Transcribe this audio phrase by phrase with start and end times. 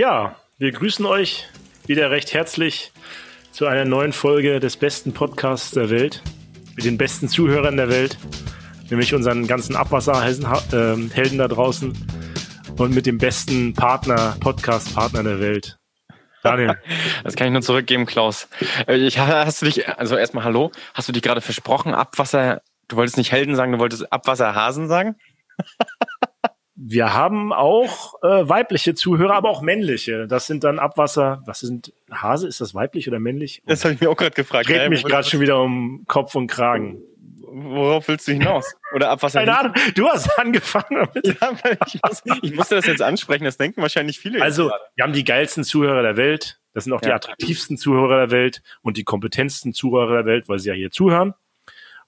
[0.00, 1.46] Ja, wir grüßen euch
[1.86, 2.90] wieder recht herzlich
[3.52, 6.22] zu einer neuen Folge des besten Podcasts der Welt,
[6.74, 8.16] mit den besten Zuhörern der Welt,
[8.88, 11.92] nämlich unseren ganzen Abwasserhelden äh, da draußen
[12.78, 15.76] und mit dem besten Partner, Podcast-Partner der Welt.
[16.42, 16.78] Daniel.
[17.22, 18.48] Das kann ich nur zurückgeben, Klaus.
[18.86, 22.96] Äh, ich, hast du dich, also erstmal Hallo, hast du dich gerade versprochen, Abwasser, du
[22.96, 25.16] wolltest nicht Helden sagen, du wolltest Abwasserhasen sagen?
[26.82, 30.26] Wir haben auch äh, weibliche Zuhörer, aber auch männliche.
[30.26, 31.42] Das sind dann Abwasser.
[31.44, 32.48] Was sind Hase?
[32.48, 33.62] Ist das weiblich oder männlich?
[33.66, 34.66] Das habe ich mir auch gerade gefragt.
[34.66, 37.02] Dreht mich gerade schon wieder um Kopf und Kragen.
[37.52, 38.74] Worauf willst du hinaus?
[38.94, 39.40] Oder Abwasser?
[39.40, 39.74] Keine Ahnung.
[39.94, 41.26] Du hast angefangen damit.
[41.26, 41.52] Ja,
[41.86, 43.44] ich, muss, ich musste das jetzt ansprechen.
[43.44, 44.40] Das denken wahrscheinlich viele.
[44.40, 46.60] Also, wir haben die geilsten Zuhörer der Welt.
[46.72, 50.60] Das sind auch die attraktivsten Zuhörer der Welt und die kompetentsten Zuhörer der Welt, weil
[50.60, 51.34] sie ja hier zuhören.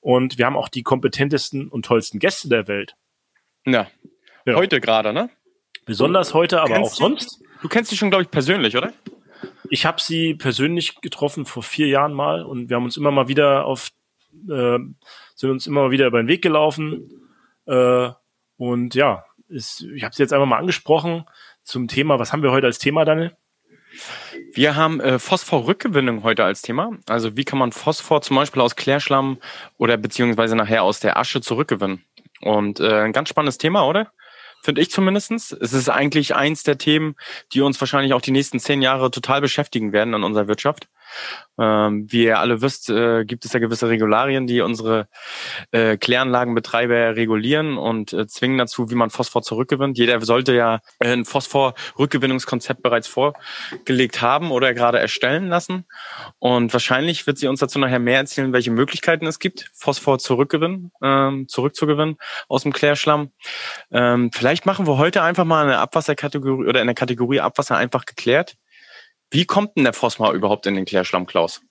[0.01, 2.95] Und wir haben auch die kompetentesten und tollsten Gäste der Welt.
[3.67, 3.89] Ja,
[4.47, 4.55] ja.
[4.55, 5.31] Heute gerade, ne?
[5.85, 7.43] Besonders heute, aber auch sonst.
[7.61, 8.93] Du kennst sie schon, glaube ich, persönlich, oder?
[9.69, 13.29] Ich habe sie persönlich getroffen vor vier Jahren mal und wir haben uns immer mal
[13.29, 13.89] wieder auf,
[14.49, 14.79] äh,
[15.35, 17.11] sind uns immer mal wieder über den Weg gelaufen.
[17.67, 18.11] Äh,
[18.57, 21.25] und ja, ist, ich habe sie jetzt einfach mal angesprochen
[21.63, 22.19] zum Thema.
[22.19, 23.37] Was haben wir heute als Thema, Daniel?
[24.55, 26.93] Wir haben äh, Phosphorrückgewinnung heute als Thema.
[27.09, 29.39] Also wie kann man Phosphor zum Beispiel aus Klärschlamm
[29.79, 32.05] oder beziehungsweise nachher aus der Asche zurückgewinnen?
[32.41, 34.13] Und äh, ein ganz spannendes Thema, oder?
[34.63, 35.53] Finde ich zumindestens.
[35.53, 37.17] Es ist eigentlich eins der Themen,
[37.53, 40.89] die uns wahrscheinlich auch die nächsten zehn Jahre total beschäftigen werden an unserer Wirtschaft.
[41.59, 45.07] Ähm, wie ihr alle wisst, äh, gibt es ja gewisse Regularien, die unsere
[45.71, 49.99] äh, Kläranlagenbetreiber regulieren und äh, zwingen dazu, wie man Phosphor zurückgewinnt.
[49.99, 55.85] Jeder sollte ja ein Phosphor-Rückgewinnungskonzept bereits vorgelegt haben oder gerade erstellen lassen.
[56.39, 60.91] Und wahrscheinlich wird sie uns dazu nachher mehr erzählen, welche Möglichkeiten es gibt, Phosphor zurückgewinnen,
[61.03, 62.17] ähm, zurückzugewinnen
[62.49, 63.31] aus dem Klärschlamm.
[63.91, 68.57] Ähm, vielleicht machen wir heute einfach mal eine Abwasserkategorie oder eine Kategorie Abwasser einfach geklärt.
[69.33, 71.63] Wie kommt denn der Phosphor überhaupt in den Klärschlamm, Klaus?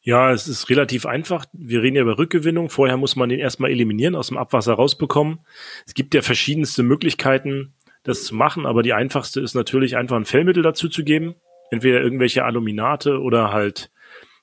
[0.00, 1.44] Ja, es ist relativ einfach.
[1.52, 2.70] Wir reden ja über Rückgewinnung.
[2.70, 5.40] Vorher muss man den erstmal eliminieren, aus dem Abwasser rausbekommen.
[5.86, 7.74] Es gibt ja verschiedenste Möglichkeiten,
[8.04, 11.34] das zu machen, aber die einfachste ist natürlich einfach ein Fellmittel dazu zu geben.
[11.70, 13.90] Entweder irgendwelche Aluminate oder halt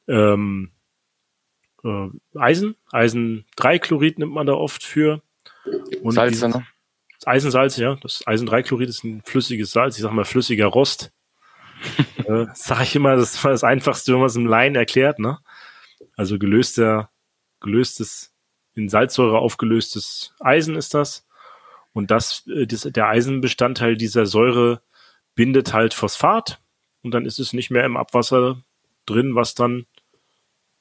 [0.07, 0.69] ähm,
[1.83, 2.75] äh, Eisen.
[2.91, 5.23] Eisen-3-Chlorid nimmt man da oft für.
[6.03, 6.67] Und Salze, ne?
[7.25, 7.97] Eisensalz, ja.
[8.03, 11.14] Das Eisen-3-Chlorid ist ein flüssiges Salz, ich sag mal flüssiger Rost
[12.25, 15.39] äh, sag ich immer, das war das Einfachste, wenn man es im Laien erklärt, ne?
[16.15, 17.09] Also gelöster,
[17.59, 18.33] gelöstes,
[18.73, 21.25] in Salzsäure aufgelöstes Eisen ist das.
[21.93, 24.81] Und das, äh, das, der Eisenbestandteil dieser Säure
[25.35, 26.59] bindet halt Phosphat
[27.03, 28.61] und dann ist es nicht mehr im Abwasser
[29.05, 29.85] drin, was dann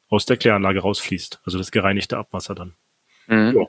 [0.09, 1.41] aus der Kläranlage rausfließt.
[1.45, 2.75] Also das gereinigte Abwasser dann.
[3.27, 3.57] Mhm.
[3.57, 3.67] Ja.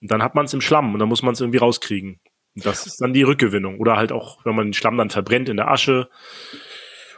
[0.00, 2.20] Und dann hat man es im Schlamm und dann muss man es irgendwie rauskriegen.
[2.56, 3.78] Das ist dann die Rückgewinnung.
[3.78, 6.08] Oder halt auch, wenn man den Schlamm dann verbrennt in der Asche.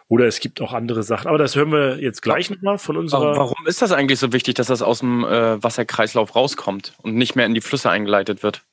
[0.08, 1.28] Oder es gibt auch andere Sachen.
[1.28, 3.36] Aber das hören wir jetzt gleich nochmal von unserer.
[3.36, 7.36] Warum ist das eigentlich so wichtig, dass das aus dem äh, Wasserkreislauf rauskommt und nicht
[7.36, 8.64] mehr in die Flüsse eingeleitet wird?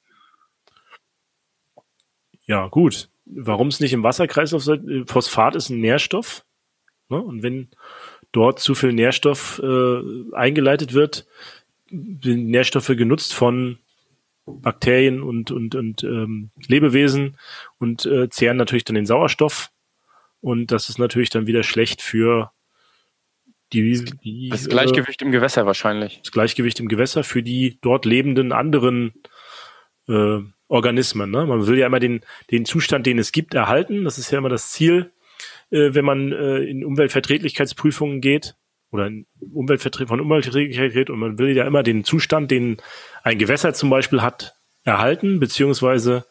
[2.46, 3.09] Ja, gut.
[3.25, 5.06] Warum es nicht im Wasserkreislauf soll?
[5.08, 6.46] Phosphat ist ein Nährstoff.
[7.09, 7.22] Ne?
[7.22, 7.70] Und wenn
[8.31, 10.02] dort zu viel Nährstoff äh,
[10.34, 11.28] eingeleitet wird,
[11.90, 13.80] sind Nährstoffe genutzt von
[14.45, 17.38] Bakterien und, und, und ähm, Lebewesen
[17.79, 19.72] und äh, zehren natürlich dann den Sauerstoff.
[20.41, 22.51] Und das ist natürlich dann wieder schlecht für
[23.73, 26.19] die, die das Gleichgewicht äh, im Gewässer wahrscheinlich.
[26.22, 29.13] Das Gleichgewicht im Gewässer für die dort lebenden anderen
[30.07, 31.31] äh, Organismen.
[31.31, 31.45] Ne?
[31.45, 34.03] Man will ja immer den, den Zustand, den es gibt, erhalten.
[34.03, 35.12] Das ist ja immer das Ziel,
[35.72, 38.56] äh, wenn man äh, in Umweltverträglichkeitsprüfungen geht
[38.95, 42.78] oder in Umweltverträglichkeit von Umweltverträglichkeit geht und man will ja immer den Zustand, den
[43.23, 46.25] ein Gewässer zum Beispiel hat, erhalten, beziehungsweise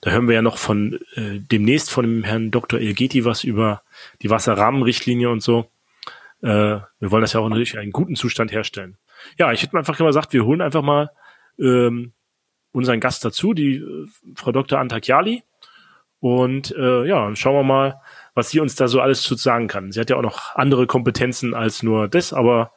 [0.00, 2.80] da hören wir ja noch von äh, demnächst von dem Herrn Dr.
[2.80, 3.82] Elgeti was über
[4.22, 5.70] die Wasserrahmenrichtlinie und so.
[6.42, 6.46] Äh,
[6.80, 8.96] wir wollen das ja auch natürlich einen guten Zustand herstellen.
[9.38, 11.10] Ja, ich hätte einfach immer gesagt, wir holen einfach mal
[11.58, 12.12] ähm,
[12.72, 14.78] unseren Gast dazu, die äh, Frau Dr.
[14.78, 15.42] Antakiali.
[16.20, 18.00] Und äh, ja, schauen wir mal,
[18.34, 19.92] was sie uns da so alles zu sagen kann.
[19.92, 22.72] Sie hat ja auch noch andere Kompetenzen als nur das, aber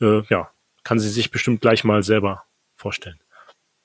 [0.00, 0.50] äh, ja,
[0.82, 2.44] kann sie sich bestimmt gleich mal selber
[2.76, 3.18] vorstellen.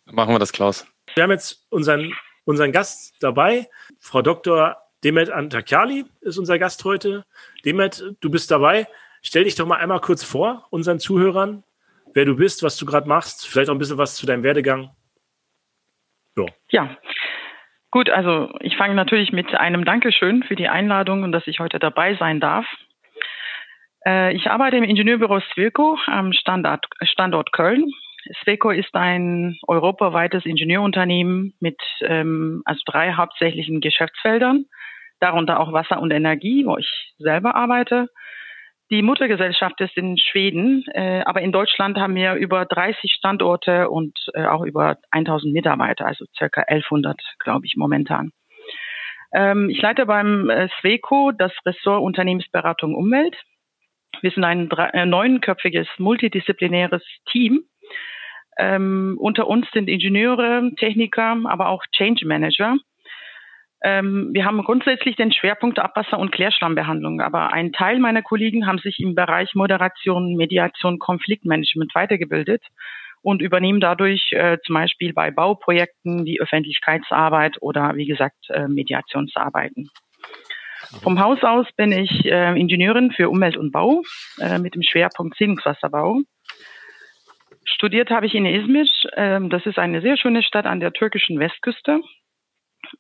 [0.06, 0.88] Machen wir das, Klaus.
[1.16, 2.14] Wir haben jetzt unseren,
[2.46, 3.70] unseren Gast dabei.
[4.00, 4.78] Frau Dr.
[5.04, 7.26] Demet Antakiali ist unser Gast heute.
[7.66, 8.88] Demet, du bist dabei.
[9.22, 11.64] Stell dich doch mal einmal kurz vor, unseren Zuhörern,
[12.14, 14.96] wer du bist, was du gerade machst, vielleicht auch ein bisschen was zu deinem Werdegang.
[16.36, 16.48] So.
[16.70, 16.98] Ja,
[17.92, 21.80] gut, also ich fange natürlich mit einem Dankeschön für die Einladung und dass ich heute
[21.80, 22.66] dabei sein darf.
[24.06, 27.92] Äh, ich arbeite im Ingenieurbüro Swilco am Standort, Standort Köln
[28.44, 34.66] Sweco ist ein europaweites Ingenieurunternehmen mit ähm, also drei hauptsächlichen Geschäftsfeldern,
[35.20, 38.08] darunter auch Wasser und Energie, wo ich selber arbeite.
[38.92, 44.18] Die Muttergesellschaft ist in Schweden, äh, aber in Deutschland haben wir über 30 Standorte und
[44.34, 48.32] äh, auch über 1000 Mitarbeiter, also circa 1100, glaube ich, momentan.
[49.32, 53.36] Ähm, ich leite beim äh, SWECO das Ressort Unternehmensberatung Umwelt.
[54.22, 57.62] Wir sind ein äh, neunköpfiges multidisziplinäres Team.
[58.58, 62.76] Ähm, unter uns sind Ingenieure, Techniker, aber auch Change Manager.
[63.82, 68.80] Ähm, wir haben grundsätzlich den Schwerpunkt Abwasser- und Klärschlammbehandlung, aber ein Teil meiner Kollegen haben
[68.80, 72.62] sich im Bereich Moderation, Mediation, Konfliktmanagement weitergebildet
[73.22, 79.90] und übernehmen dadurch äh, zum Beispiel bei Bauprojekten die Öffentlichkeitsarbeit oder wie gesagt äh, Mediationsarbeiten.
[81.04, 84.02] Vom Haus aus bin ich äh, Ingenieurin für Umwelt und Bau
[84.40, 86.22] äh, mit dem Schwerpunkt Siedlungswasserbau.
[87.64, 88.88] Studiert habe ich in Izmir.
[89.14, 92.02] Äh, das ist eine sehr schöne Stadt an der türkischen Westküste.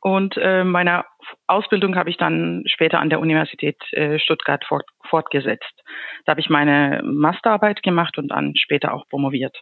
[0.02, 1.06] Und äh, meine
[1.48, 5.84] Ausbildung habe ich dann später an der Universität äh, Stuttgart fort, fortgesetzt.
[6.26, 9.58] Da habe ich meine Masterarbeit gemacht und dann später auch promoviert.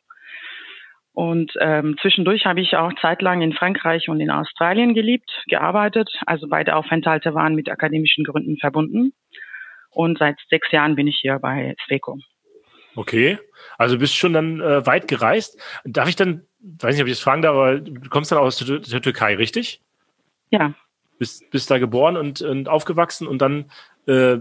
[1.14, 6.10] Und ähm, zwischendurch habe ich auch zeitlang in Frankreich und in Australien gelebt, gearbeitet.
[6.28, 9.14] Also beide Aufenthalte waren mit akademischen Gründen verbunden.
[9.90, 12.20] Und seit sechs Jahren bin ich hier bei Sweco.
[12.96, 13.40] Okay,
[13.80, 15.60] also bist schon dann äh, weit gereist.
[15.86, 18.58] Darf ich dann, weiß nicht, ob ich das fragen darf, aber du kommst dann aus
[18.58, 19.82] der Türkei, richtig?
[20.50, 20.74] Ja.
[21.20, 23.72] Bist, bist da geboren und, und aufgewachsen und dann
[24.06, 24.38] äh,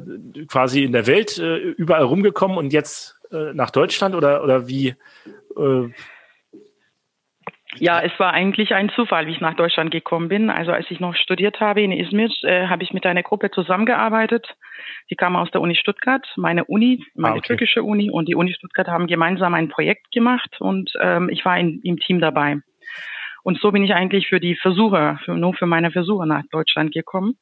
[0.46, 4.94] quasi in der Welt äh, überall rumgekommen und jetzt äh, nach Deutschland oder, oder wie?
[5.56, 5.90] Äh,
[7.78, 10.50] ja, es war eigentlich ein Zufall, wie ich nach Deutschland gekommen bin.
[10.50, 14.46] Also als ich noch studiert habe in Izmir, äh, habe ich mit einer Gruppe zusammengearbeitet.
[15.10, 17.48] Die kam aus der Uni Stuttgart, meine Uni, meine ah, okay.
[17.48, 21.58] türkische Uni und die Uni Stuttgart haben gemeinsam ein Projekt gemacht und ähm, ich war
[21.58, 22.58] in, im Team dabei.
[23.46, 26.92] Und so bin ich eigentlich für die Versuche, für, nur für meine Versuche nach Deutschland
[26.92, 27.38] gekommen.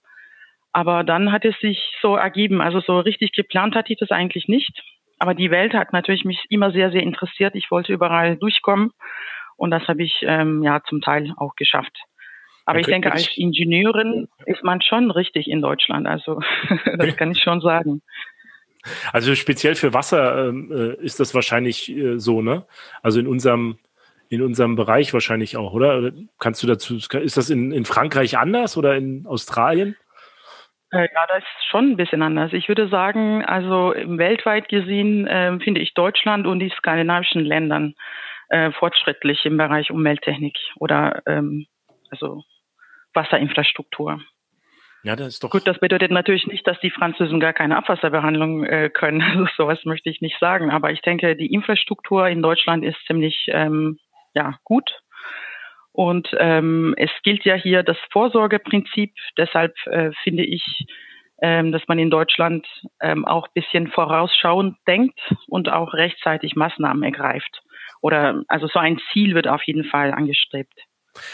[0.71, 2.61] Aber dann hat es sich so ergeben.
[2.61, 4.83] Also so richtig geplant hatte ich das eigentlich nicht.
[5.19, 7.55] Aber die Welt hat natürlich mich immer sehr, sehr interessiert.
[7.55, 8.91] Ich wollte überall durchkommen.
[9.57, 11.97] Und das habe ich ähm, ja zum Teil auch geschafft.
[12.67, 16.07] Aber ich denke, als Ingenieurin ist man schon richtig in Deutschland.
[16.07, 16.39] Also
[16.99, 18.03] das kann ich schon sagen.
[19.15, 22.67] Also speziell für Wasser ähm, äh, ist das wahrscheinlich äh, so, ne?
[23.03, 23.79] Also in unserem
[24.29, 26.13] in unserem Bereich wahrscheinlich auch, oder?
[26.39, 29.97] Kannst du dazu, ist das in, in Frankreich anders oder in Australien?
[30.91, 32.53] Äh, ja, das ist schon ein bisschen anders.
[32.53, 37.95] Ich würde sagen, also weltweit gesehen äh, finde ich Deutschland und die skandinavischen Ländern
[38.49, 41.67] äh, fortschrittlich im Bereich Umwelttechnik oder ähm,
[42.11, 42.45] also
[43.13, 44.21] Wasserinfrastruktur.
[45.03, 45.51] Ja, das ist doch.
[45.51, 49.21] Gut, das bedeutet natürlich nicht, dass die Franzosen gar keine Abwasserbehandlung äh, können.
[49.23, 50.71] Also sowas möchte ich nicht sagen.
[50.71, 53.99] Aber ich denke, die Infrastruktur in Deutschland ist ziemlich ähm,
[54.35, 54.91] ja, gut.
[55.93, 59.15] Und ähm, es gilt ja hier das Vorsorgeprinzip.
[59.39, 60.87] Deshalb äh, finde ich,
[61.41, 62.67] ähm, dass man in Deutschland
[63.01, 67.63] ähm, auch bisschen vorausschauend denkt und auch rechtzeitig Maßnahmen ergreift.
[68.01, 70.75] Oder also so ein Ziel wird auf jeden Fall angestrebt.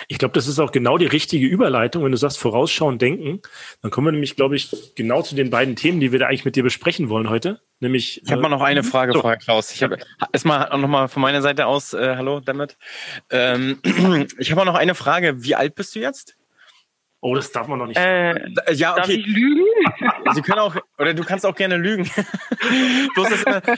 [0.09, 3.41] Ich glaube, das ist auch genau die richtige Überleitung, wenn du sagst, vorausschauen, denken.
[3.83, 6.45] Dann kommen wir nämlich, glaube ich, genau zu den beiden Themen, die wir da eigentlich
[6.45, 7.61] mit dir besprechen wollen heute.
[7.81, 8.23] Nämlich.
[8.23, 9.21] Ich habe äh, mal noch eine Frage, so.
[9.21, 9.73] Frau Klaus.
[9.73, 9.99] Ich habe
[10.33, 12.77] erstmal noch mal von meiner Seite aus, äh, hallo, damit.
[13.31, 13.81] Ähm,
[14.39, 15.43] ich habe noch eine Frage.
[15.43, 16.37] Wie alt bist du jetzt?
[17.23, 17.99] Oh, das darf man noch nicht.
[17.99, 18.33] Äh,
[18.73, 19.01] ja, okay.
[19.01, 19.65] Darf ich lügen?
[20.33, 22.05] Sie können auch, oder du kannst auch gerne lügen.
[23.15, 23.77] Bloß das, äh,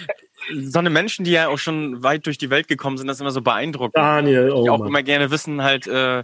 [0.62, 3.20] so eine Menschen, die ja auch schon weit durch die Welt gekommen sind, das ist
[3.20, 3.96] immer so beeindruckend.
[3.96, 4.88] Daniel, oh die auch Mann.
[4.88, 6.22] immer gerne wissen halt, äh,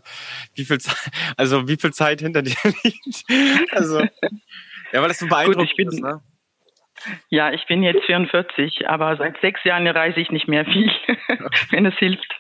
[0.55, 0.97] wie viel Zeit,
[1.37, 3.25] also wie viel Zeit hinter dir liegt.
[3.73, 6.21] Also, ja, weil das so beeindruckend Gut, bin, ist, ne?
[7.31, 10.91] Ja, ich bin jetzt 44, aber seit sechs Jahren reise ich nicht mehr viel,
[11.71, 12.33] wenn es hilft.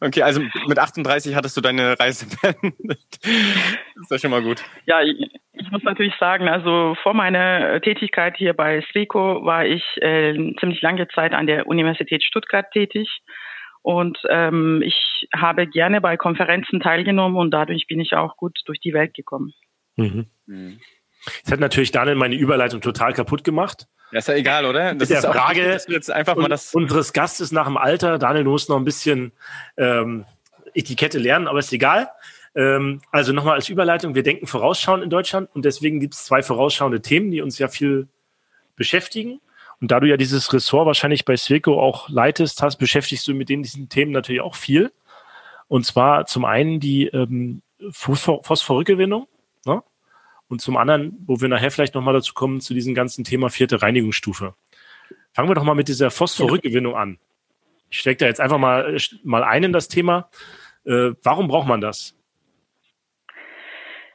[0.00, 2.98] Okay, also mit 38 hattest du deine Reise beendet.
[3.22, 4.62] ist ja schon mal gut.
[4.86, 9.84] Ja, ich, ich, muss natürlich sagen, also vor meiner Tätigkeit hier bei SLECO war ich
[10.00, 13.08] äh, ziemlich lange Zeit an der Universität Stuttgart tätig.
[13.82, 18.80] Und ähm, ich habe gerne bei Konferenzen teilgenommen und dadurch bin ich auch gut durch
[18.80, 19.52] die Welt gekommen.
[19.96, 20.26] Mhm.
[20.46, 20.80] Mhm.
[21.36, 23.86] Jetzt hat natürlich Daniel meine Überleitung total kaputt gemacht.
[24.12, 24.94] Ja, ist ja egal, oder?
[24.94, 28.18] Das Mit der Frage auch, jetzt einfach mal das unseres Gastes nach dem Alter.
[28.18, 29.32] Daniel, du musst noch ein bisschen
[29.76, 30.24] ähm,
[30.74, 32.08] Etikette lernen, aber ist egal.
[32.54, 36.42] Ähm, also nochmal als Überleitung, wir denken vorausschauend in Deutschland und deswegen gibt es zwei
[36.42, 38.08] vorausschauende Themen, die uns ja viel
[38.76, 39.40] beschäftigen.
[39.80, 43.48] Und da du ja dieses Ressort wahrscheinlich bei Sweco auch leitest hast, beschäftigst du mit
[43.48, 44.92] den, diesen Themen natürlich auch viel.
[45.66, 49.26] Und zwar zum einen die ähm, Phosphor Phosphorrückgewinnung.
[50.54, 53.82] Und zum anderen, wo wir nachher vielleicht nochmal dazu kommen, zu diesem ganzen Thema vierte
[53.82, 54.54] Reinigungsstufe.
[55.32, 57.18] Fangen wir doch mal mit dieser Phosphorrückgewinnung an.
[57.90, 60.30] Ich stecke da jetzt einfach mal, mal ein in das Thema.
[60.84, 62.16] Äh, warum braucht man das?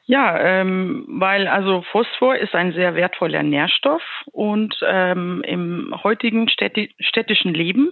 [0.05, 6.95] Ja, ähm, weil also Phosphor ist ein sehr wertvoller Nährstoff und ähm, im heutigen städti
[7.01, 7.91] städtischen Leben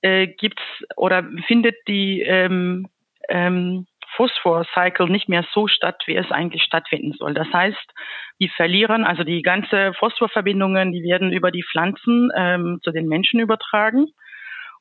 [0.00, 0.62] äh, gibt's
[0.96, 2.88] oder findet die ähm,
[3.28, 7.34] ähm, Phosphor-Cycle nicht mehr so statt, wie es eigentlich stattfinden soll.
[7.34, 7.94] Das heißt,
[8.40, 13.40] die verlieren, also die ganze Phosphorverbindungen, die werden über die Pflanzen ähm, zu den Menschen
[13.40, 14.06] übertragen.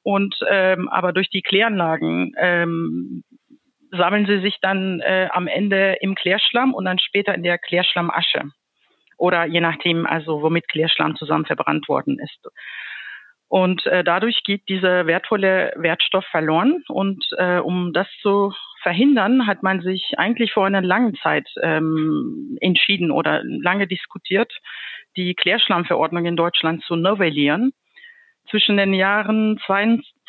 [0.04, 3.24] Und ähm, aber durch die Kläranlagen ähm,
[3.92, 8.44] sammeln sie sich dann äh, am Ende im Klärschlamm und dann später in der Klärschlammasche.
[9.18, 12.48] Oder je nachdem, also womit Klärschlamm zusammen verbrannt worden ist.
[13.50, 16.84] Und äh, dadurch geht dieser wertvolle Wertstoff verloren.
[16.88, 18.54] Und äh, um das zu
[18.88, 24.50] verhindern, hat man sich eigentlich vor einer langen Zeit ähm, entschieden oder lange diskutiert,
[25.18, 27.74] die Klärschlammverordnung in Deutschland zu novellieren.
[28.50, 29.60] Zwischen den Jahren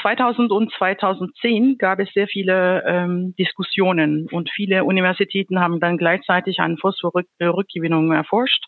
[0.02, 6.58] 2000 und 2010 gab es sehr viele ähm, Diskussionen und viele Universitäten haben dann gleichzeitig
[6.58, 8.64] eine Phosphorrückgewinnung erforscht.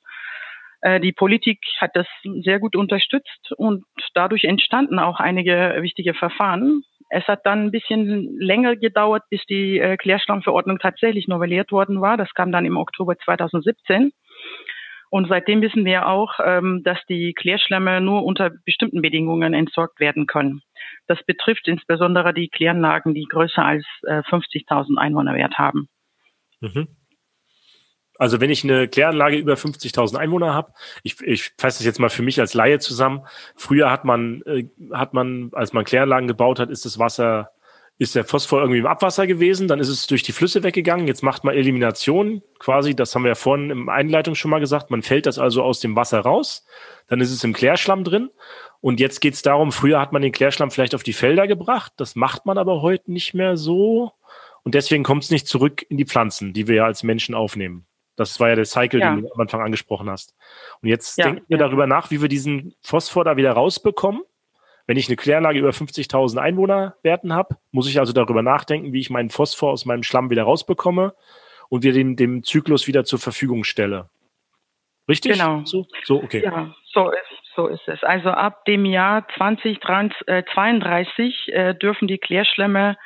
[0.83, 2.07] Äh, die Politik hat das
[2.43, 6.85] sehr gut unterstützt und dadurch entstanden auch einige wichtige Verfahren.
[7.11, 12.17] Es hat dann ein bisschen länger gedauert, bis die äh, Klärschlammverordnung tatsächlich novelliert worden war.
[12.17, 14.12] Das kam dann im Oktober 2017.
[15.11, 20.29] Und seitdem wissen wir auch, ähm, dass die Klärschlämme nur unter bestimmten Bedingungen entsorgt werden
[20.29, 20.62] können.
[21.09, 25.88] Das betrifft insbesondere die Kläranlagen, die größer als äh, 50.000 Einwohnerwert haben.
[26.61, 26.87] Mhm.
[28.21, 32.11] Also wenn ich eine Kläranlage über 50.000 Einwohner habe, ich, ich fasse das jetzt mal
[32.11, 33.23] für mich als Laie zusammen.
[33.57, 37.53] Früher hat man, äh, hat man, als man Kläranlagen gebaut hat, ist das Wasser,
[37.97, 41.07] ist der Phosphor irgendwie im Abwasser gewesen, dann ist es durch die Flüsse weggegangen.
[41.07, 44.91] Jetzt macht man Elimination quasi, das haben wir ja vorhin im Einleitung schon mal gesagt.
[44.91, 46.67] Man fällt das also aus dem Wasser raus,
[47.09, 48.29] dann ist es im Klärschlamm drin.
[48.83, 51.95] Und jetzt geht es darum, früher hat man den Klärschlamm vielleicht auf die Felder gebracht,
[51.97, 54.12] das macht man aber heute nicht mehr so.
[54.62, 57.87] Und deswegen kommt es nicht zurück in die Pflanzen, die wir ja als Menschen aufnehmen.
[58.21, 59.15] Das war ja der Cycle, ja.
[59.15, 60.35] den du am Anfang angesprochen hast.
[60.83, 61.67] Und jetzt ja, denken wir ja.
[61.67, 64.21] darüber nach, wie wir diesen Phosphor da wieder rausbekommen.
[64.87, 69.09] Wenn ich eine Kläranlage über 50.000 Einwohnerwerten habe, muss ich also darüber nachdenken, wie ich
[69.09, 71.15] meinen Phosphor aus meinem Schlamm wieder rausbekomme
[71.71, 74.11] und wir den dem Zyklus wieder zur Verfügung stelle.
[75.09, 75.33] Richtig?
[75.33, 75.65] Genau.
[75.65, 76.43] So, so okay.
[76.45, 77.21] Ja, so ist,
[77.57, 78.05] so ist es.
[78.05, 82.99] Also ab dem Jahr 2032 äh, dürfen die Klärschlämme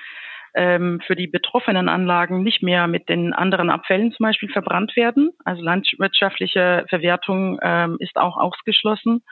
[0.55, 5.33] ähm, für die betroffenen Anlagen nicht mehr mit den anderen Abfällen zum Beispiel verbrannt werden.
[5.45, 9.23] Also landwirtschaftliche Verwertung ähm, ist auch ausgeschlossen.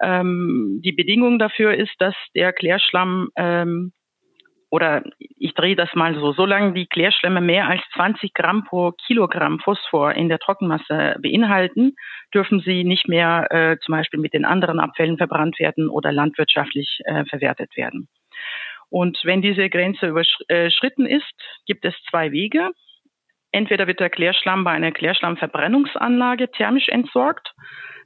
[0.00, 3.92] Ähm, die Bedingung dafür ist, dass der Klärschlamm ähm,
[4.70, 9.60] oder ich drehe das mal so, solange die Klärschlämme mehr als 20 Gramm pro Kilogramm
[9.60, 11.94] Phosphor in der Trockenmasse beinhalten,
[12.34, 17.00] dürfen sie nicht mehr äh, zum Beispiel mit den anderen Abfällen verbrannt werden oder landwirtschaftlich
[17.04, 18.08] äh, verwertet werden.
[18.90, 21.34] Und wenn diese Grenze überschritten äh, ist,
[21.66, 22.70] gibt es zwei Wege.
[23.52, 27.54] Entweder wird der Klärschlamm bei einer Klärschlammverbrennungsanlage thermisch entsorgt.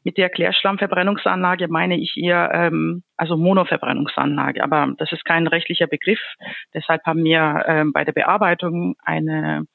[0.04, 6.20] Mit der Klärschlammverbrennungsanlage meine ich eher ähm, also Monoverbrennungsanlage, aber das ist kein rechtlicher Begriff.
[6.74, 9.66] Deshalb haben wir ähm, bei der Bearbeitung eine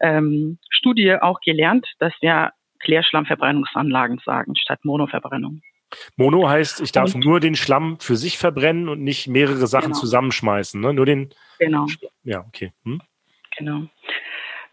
[0.00, 5.62] ähm, Studie auch gelernt, dass wir Klärschlammverbrennungsanlagen sagen statt Monoverbrennung.
[6.16, 9.92] Mono heißt, ich darf und, nur den Schlamm für sich verbrennen und nicht mehrere Sachen
[9.92, 9.98] genau.
[9.98, 10.92] zusammenschmeißen, ne?
[10.92, 11.30] Nur den.
[11.58, 11.86] Genau.
[12.24, 12.72] Ja, okay.
[12.84, 13.00] Hm?
[13.56, 13.82] Genau.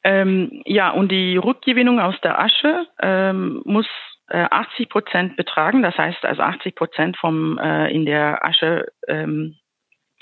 [0.03, 3.87] Ähm, ja, und die Rückgewinnung aus der Asche ähm, muss
[4.27, 5.81] äh, 80 Prozent betragen.
[5.81, 9.55] Das heißt, also 80 Prozent vom äh, in der Asche ähm,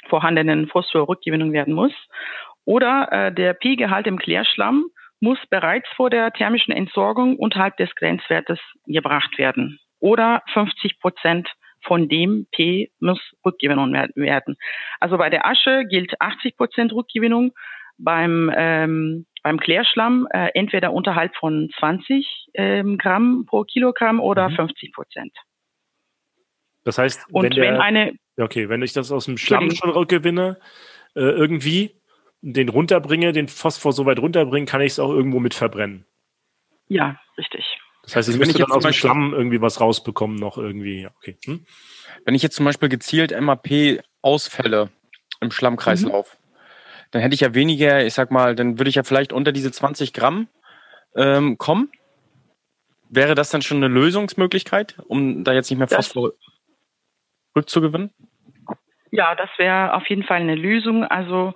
[0.08, 1.94] vorhandenen Phosphor-Rückgewinnung werden muss.
[2.66, 4.86] Oder äh, der Pi-Gehalt im Klärschlamm
[5.20, 11.50] muss bereits vor der thermischen Entsorgung unterhalb des Grenzwertes gebracht werden oder 50 Prozent
[11.84, 14.58] von dem P muss Rückgewinnung werden.
[15.00, 17.54] Also bei der Asche gilt 80 Prozent Rückgewinnung,
[17.98, 24.56] beim, ähm, beim Klärschlamm äh, entweder unterhalb von 20 ähm, Gramm pro Kilogramm oder mhm.
[24.56, 25.34] 50 Prozent.
[26.84, 29.92] Das heißt, Und wenn, der, wenn eine okay, wenn ich das aus dem Schlamm schon
[29.92, 30.60] rückgewinne,
[31.16, 31.96] äh, irgendwie
[32.42, 36.06] den runterbringe, den Phosphor so weit runterbringen, kann ich es auch irgendwo mit verbrennen.
[36.88, 37.78] Ja, richtig.
[38.04, 41.08] Das heißt, ich müsste dann aus dem Schlamm irgendwie was rausbekommen noch irgendwie.
[41.18, 41.38] Okay.
[41.46, 41.66] Hm?
[42.26, 44.90] Wenn ich jetzt zum Beispiel gezielt MAP-Ausfälle
[45.40, 46.56] im Schlammkreislauf, mhm.
[47.12, 49.72] dann hätte ich ja weniger, ich sag mal, dann würde ich ja vielleicht unter diese
[49.72, 50.48] 20 Gramm
[51.16, 51.92] ähm, kommen.
[53.10, 56.32] Wäre das dann schon eine Lösungsmöglichkeit, um da jetzt nicht mehr Phosphor
[57.56, 58.12] rückzugewinnen?
[59.12, 61.04] Ja, das wäre auf jeden Fall eine Lösung.
[61.04, 61.54] Also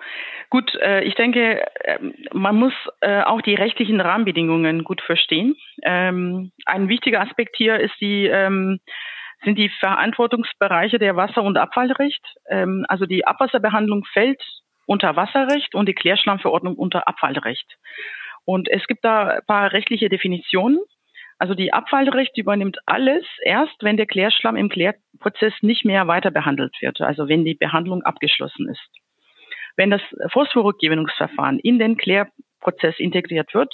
[0.50, 2.00] gut, äh, ich denke, äh,
[2.34, 5.56] man muss äh, auch die rechtlichen Rahmenbedingungen gut verstehen.
[5.84, 8.80] Ähm, ein wichtiger Aspekt hier ist die ähm,
[9.44, 12.24] sind die Verantwortungsbereiche der Wasser- und Abfallrecht.
[12.50, 14.42] Ähm, also die Abwasserbehandlung fällt
[14.86, 17.78] unter Wasserrecht und die Klärschlammverordnung unter Abfallrecht.
[18.44, 20.80] Und es gibt da ein paar rechtliche Definitionen.
[21.38, 26.76] Also die Abfallrecht übernimmt alles erst, wenn der Klärschlamm im Klärprozess nicht mehr weiter behandelt
[26.82, 29.05] wird, also wenn die Behandlung abgeschlossen ist.
[29.78, 30.02] Wenn das
[30.32, 33.74] Phosphorrückgewinnungsverfahren in den Klärprozess integriert wird,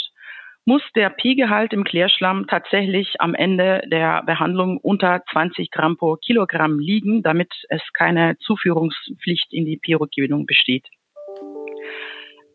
[0.65, 6.79] muss der Pi-Gehalt im Klärschlamm tatsächlich am Ende der Behandlung unter 20 Gramm pro Kilogramm
[6.79, 10.87] liegen, damit es keine Zuführungspflicht in die Pi-Rückgewinnung besteht.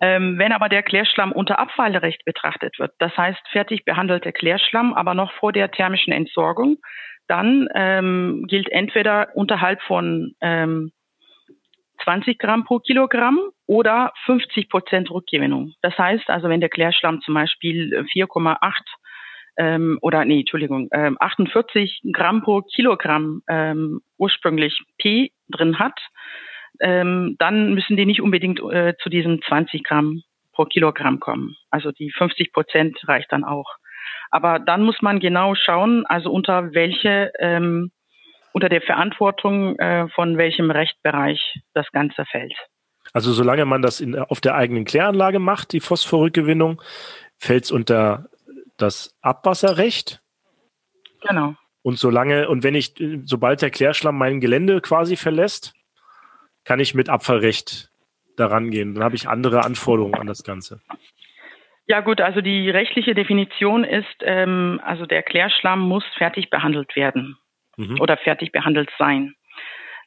[0.01, 5.15] Ähm, wenn aber der Klärschlamm unter Abfallrecht betrachtet wird, das heißt fertig behandelter Klärschlamm, aber
[5.15, 6.77] noch vor der thermischen Entsorgung,
[7.29, 10.93] dann ähm, gilt entweder unterhalb von ähm,
[12.05, 15.75] 20 Gramm pro Kilogramm oder 50 Prozent Rückgewinnung.
[15.83, 18.73] Das heißt also, wenn der Klärschlamm zum Beispiel 4,8
[19.59, 25.99] ähm, oder nee, Entschuldigung, ähm, 48 Gramm pro Kilogramm ähm, ursprünglich P drin hat,
[26.81, 30.23] ähm, dann müssen die nicht unbedingt äh, zu diesen 20 Gramm
[30.53, 31.57] pro Kilogramm kommen.
[31.71, 33.77] Also die 50 Prozent reicht dann auch.
[34.31, 37.91] Aber dann muss man genau schauen, also unter welche, ähm,
[38.57, 42.55] unter der Verantwortung äh, von welchem Rechtbereich das Ganze fällt.
[43.13, 46.81] Also solange man das in, auf der eigenen Kläranlage macht, die Phosphorrückgewinnung,
[47.37, 48.31] fällt es unter
[48.79, 50.23] das Abwasserrecht.
[51.21, 51.55] Genau.
[51.83, 52.95] Und solange, und wenn ich,
[53.27, 55.75] sobald der Klärschlamm mein Gelände quasi verlässt,
[56.65, 57.91] kann ich mit Abfallrecht
[58.39, 58.95] daran gehen.
[58.95, 60.81] Dann habe ich andere Anforderungen an das Ganze.
[61.87, 67.37] Ja gut, also die rechtliche Definition ist, ähm, also der Klärschlamm muss fertig behandelt werden
[67.77, 68.01] mhm.
[68.01, 69.35] oder fertig behandelt sein.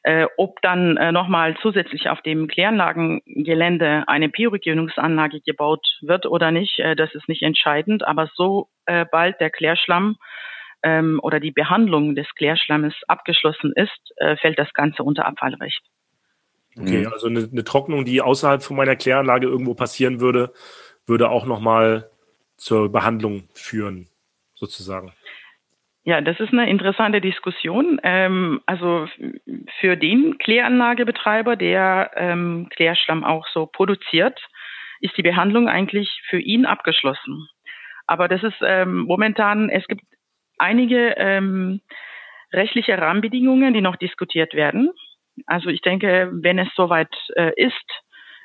[0.02, 6.78] Äh, ob dann äh, nochmal zusätzlich auf dem Kläranlagengelände eine Bioregionungsanlage gebaut wird oder nicht,
[6.78, 8.06] äh, das ist nicht entscheidend.
[8.06, 10.16] Aber sobald äh, der Klärschlamm
[10.82, 15.82] ähm, oder die Behandlung des Klärschlammes abgeschlossen ist, äh, fällt das Ganze unter Abfallrecht.
[16.78, 17.12] Okay, mhm.
[17.12, 20.54] also eine, eine, Trocknung, die außerhalb von meiner Kläranlage irgendwo passieren würde,
[21.06, 22.08] würde auch nochmal
[22.56, 24.08] zur Behandlung führen,
[24.54, 25.12] sozusagen.
[26.10, 28.00] Ja, das ist eine interessante Diskussion.
[28.02, 29.06] Ähm, also
[29.78, 34.44] für den Kläranlagebetreiber, der ähm, Klärschlamm auch so produziert,
[35.00, 37.46] ist die Behandlung eigentlich für ihn abgeschlossen.
[38.08, 40.02] Aber das ist ähm, momentan, es gibt
[40.58, 41.80] einige ähm,
[42.52, 44.90] rechtliche Rahmenbedingungen, die noch diskutiert werden.
[45.46, 48.02] Also ich denke, wenn es soweit äh, ist,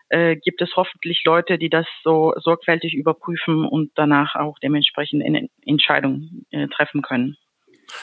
[0.09, 5.49] äh, gibt es hoffentlich Leute, die das so sorgfältig überprüfen und danach auch dementsprechend eine
[5.65, 7.37] Entscheidung äh, treffen können.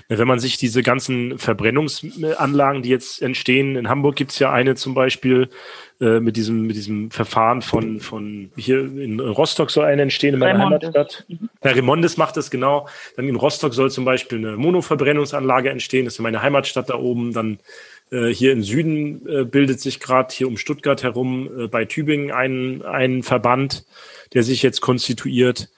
[0.09, 4.75] Wenn man sich diese ganzen Verbrennungsanlagen, die jetzt entstehen, in Hamburg gibt es ja eine
[4.75, 5.49] zum Beispiel
[6.01, 10.41] äh, mit diesem mit diesem Verfahren von von hier in Rostock soll eine entstehen in
[10.41, 10.95] meiner Remondes.
[10.95, 11.25] Heimatstadt.
[11.29, 11.49] Mhm.
[11.63, 12.89] Ja, Remondes macht das genau.
[13.17, 16.05] Dann in Rostock soll zum Beispiel eine Monoverbrennungsanlage entstehen.
[16.05, 17.33] Das ist meine Heimatstadt da oben.
[17.33, 17.59] Dann
[18.13, 22.31] äh, hier im Süden äh, bildet sich gerade hier um Stuttgart herum äh, bei Tübingen
[22.31, 23.85] ein, ein Verband,
[24.35, 25.71] der sich jetzt konstituiert.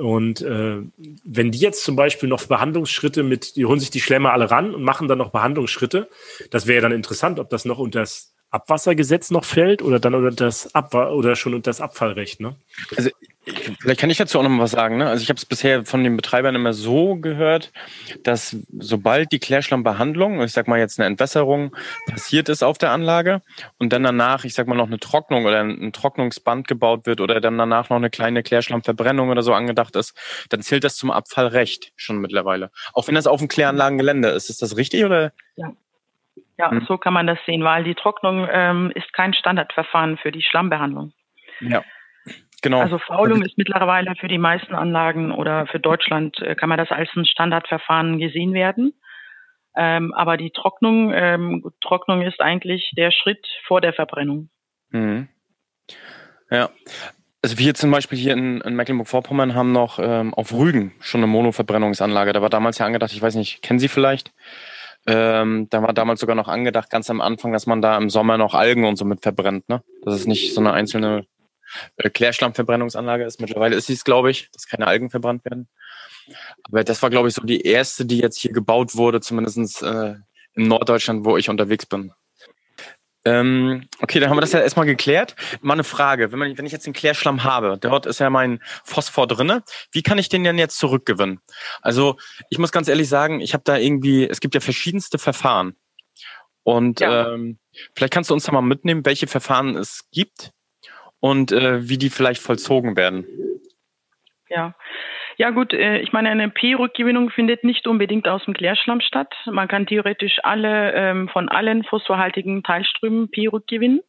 [0.00, 0.78] Und äh,
[1.24, 4.74] wenn die jetzt zum Beispiel noch Behandlungsschritte mit, die holen sich die Schlemmer alle ran
[4.74, 6.08] und machen dann noch Behandlungsschritte,
[6.50, 10.30] das wäre dann interessant, ob das noch unter das Abwassergesetz noch fällt oder dann unter
[10.30, 12.56] das Abwa oder schon unter das Abfallrecht, ne?
[12.96, 13.10] Also
[13.44, 14.98] vielleicht kann ich dazu auch noch mal was sagen.
[14.98, 15.08] Ne?
[15.08, 17.72] Also ich habe es bisher von den Betreibern immer so gehört,
[18.22, 21.74] dass sobald die Klärschlammbehandlung, ich sag mal jetzt eine Entwässerung
[22.06, 23.42] passiert ist auf der Anlage
[23.78, 27.40] und dann danach, ich sag mal noch eine Trocknung oder ein Trocknungsband gebaut wird oder
[27.40, 30.16] dann danach noch eine kleine Klärschlammverbrennung oder so angedacht ist,
[30.50, 32.70] dann zählt das zum Abfallrecht schon mittlerweile.
[32.92, 34.50] Auch wenn das auf dem Kläranlagengelände ist.
[34.50, 35.32] Ist das richtig oder?
[35.56, 35.72] Ja.
[36.58, 36.84] Ja, hm.
[36.86, 41.14] so kann man das sehen, weil die Trocknung ähm, ist kein Standardverfahren für die Schlammbehandlung.
[41.60, 41.82] Ja.
[42.62, 42.80] Genau.
[42.80, 46.90] Also Faulung ist mittlerweile für die meisten Anlagen oder für Deutschland äh, kann man das
[46.90, 48.92] als ein Standardverfahren gesehen werden.
[49.76, 54.50] Ähm, aber die Trocknung, ähm, Trocknung ist eigentlich der Schritt vor der Verbrennung.
[54.90, 55.28] Mhm.
[56.50, 56.70] Ja.
[57.42, 61.28] Also wir zum Beispiel hier in, in Mecklenburg-Vorpommern haben noch ähm, auf Rügen schon eine
[61.28, 62.32] Monoverbrennungsanlage.
[62.32, 64.32] Da war damals ja angedacht, ich weiß nicht, kennen Sie vielleicht?
[65.06, 68.36] Ähm, da war damals sogar noch angedacht, ganz am Anfang, dass man da im Sommer
[68.36, 69.82] noch Algen und so mit verbrennt, ne?
[70.02, 71.24] Dass es nicht so eine einzelne
[71.96, 73.40] Klärschlammverbrennungsanlage ist.
[73.40, 75.68] Mittlerweile ist es, glaube ich, dass keine Algen verbrannt werden.
[76.64, 80.14] Aber das war, glaube ich, so die erste, die jetzt hier gebaut wurde, zumindest äh,
[80.54, 82.12] in Norddeutschland, wo ich unterwegs bin.
[83.24, 85.36] Ähm, okay, dann haben wir das ja erstmal geklärt.
[85.60, 86.32] Mal eine Frage.
[86.32, 90.02] Wenn, man, wenn ich jetzt den Klärschlamm habe, dort ist ja mein Phosphor drinne, wie
[90.02, 91.40] kann ich den denn jetzt zurückgewinnen?
[91.82, 92.16] Also
[92.48, 95.76] ich muss ganz ehrlich sagen, ich habe da irgendwie, es gibt ja verschiedenste Verfahren.
[96.62, 97.34] Und ja.
[97.34, 97.58] ähm,
[97.94, 100.52] vielleicht kannst du uns da mal mitnehmen, welche Verfahren es gibt
[101.20, 103.26] und äh, wie die vielleicht vollzogen werden.
[104.48, 104.74] Ja.
[105.36, 109.32] Ja gut, äh, ich meine, eine P-Rückgewinnung findet nicht unbedingt aus dem Klärschlamm statt.
[109.46, 114.00] Man kann theoretisch alle ähm, von allen phosphorhaltigen Teilströmen P rückgewinnen.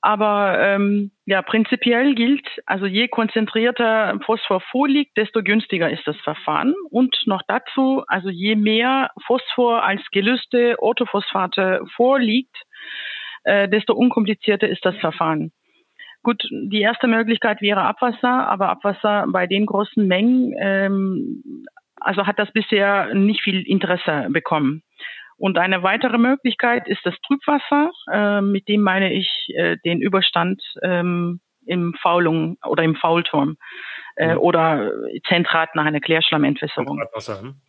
[0.00, 6.74] Aber ähm, ja, prinzipiell gilt, also je konzentrierter Phosphor vorliegt, desto günstiger ist das Verfahren.
[6.90, 12.54] Und noch dazu, also je mehr Phosphor als gelöste Orthophosphate vorliegt,
[13.44, 15.52] äh, desto unkomplizierter ist das Verfahren.
[16.24, 21.64] Gut, die erste Möglichkeit wäre Abwasser, aber Abwasser bei den großen Mengen, ähm,
[22.00, 24.82] also hat das bisher nicht viel Interesse bekommen.
[25.36, 27.90] Und eine weitere Möglichkeit ist das Trübwasser.
[28.10, 33.56] Äh, mit dem meine ich äh, den Überstand ähm, im Faulung oder im Faulturm
[34.16, 34.38] äh, mhm.
[34.38, 34.92] oder
[35.28, 37.00] Zentrat nach einer Klärschlammentwässerung.
[37.40, 37.60] Hm?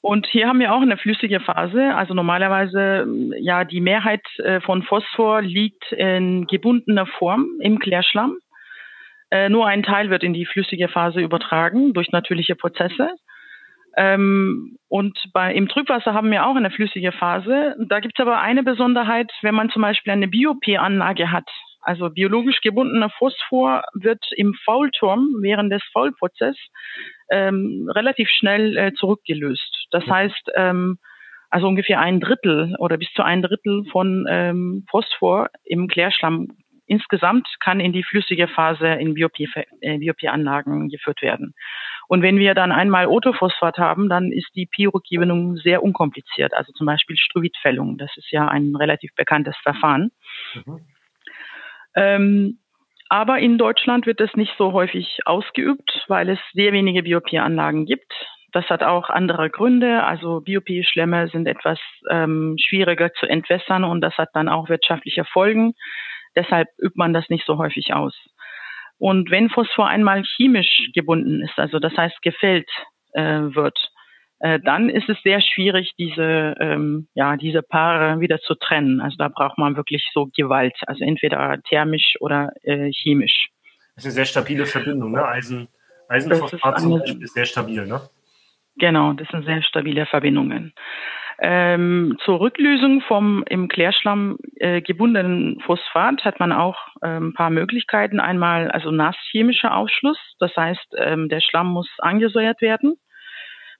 [0.00, 1.94] Und hier haben wir auch eine flüssige Phase.
[1.94, 3.06] Also normalerweise,
[3.40, 8.38] ja, die Mehrheit äh, von Phosphor liegt in gebundener Form im Klärschlamm.
[9.30, 13.10] Äh, nur ein Teil wird in die flüssige Phase übertragen durch natürliche Prozesse.
[13.96, 17.74] Ähm, und bei, im Trübwasser haben wir auch eine flüssige Phase.
[17.88, 21.50] Da gibt es aber eine Besonderheit, wenn man zum Beispiel eine Biop-Anlage hat.
[21.80, 26.58] Also biologisch gebundener Phosphor wird im Faulturm während des Faulprozesses
[27.30, 29.86] ähm, relativ schnell äh, zurückgelöst.
[29.90, 30.98] Das heißt, ähm,
[31.50, 36.48] also ungefähr ein Drittel oder bis zu ein Drittel von ähm, Phosphor im Klärschlamm
[36.88, 41.54] insgesamt kann in die flüssige Phase in Biopie-Anlagen äh, geführt werden.
[42.08, 46.54] Und wenn wir dann einmal Otophosphat haben, dann ist die Pyrogewinnung sehr unkompliziert.
[46.54, 47.98] Also zum Beispiel Struitfällung.
[47.98, 50.10] Das ist ja ein relativ bekanntes Verfahren.
[50.54, 50.80] Mhm.
[51.94, 52.58] Ähm,
[53.08, 58.12] aber in Deutschland wird es nicht so häufig ausgeübt, weil es sehr wenige Biopie-Anlagen gibt.
[58.52, 60.04] Das hat auch andere Gründe.
[60.04, 61.78] Also Biopie-Schlemme sind etwas
[62.10, 65.74] ähm, schwieriger zu entwässern und das hat dann auch wirtschaftliche Folgen.
[66.36, 68.14] Deshalb übt man das nicht so häufig aus.
[68.98, 72.68] Und wenn Phosphor einmal chemisch gebunden ist, also das heißt gefällt
[73.12, 73.78] äh, wird,
[74.40, 79.00] äh, dann ist es sehr schwierig, diese, ähm, ja, diese Paare wieder zu trennen.
[79.00, 83.48] Also da braucht man wirklich so Gewalt, also entweder thermisch oder äh, chemisch.
[83.94, 85.26] Das ist eine sehr stabile Verbindung, ne?
[85.26, 85.68] Eisen,
[86.08, 88.00] Eisenphosphat zum Beispiel ist sehr stabil, ne?
[88.76, 90.72] Genau, das sind sehr stabile Verbindungen.
[91.40, 97.50] Ähm, zur Rücklösung vom im Klärschlamm äh, gebundenen Phosphat hat man auch äh, ein paar
[97.50, 98.18] Möglichkeiten.
[98.18, 102.96] Einmal also nasschemischer Ausschluss, das heißt, ähm, der Schlamm muss angesäuert werden.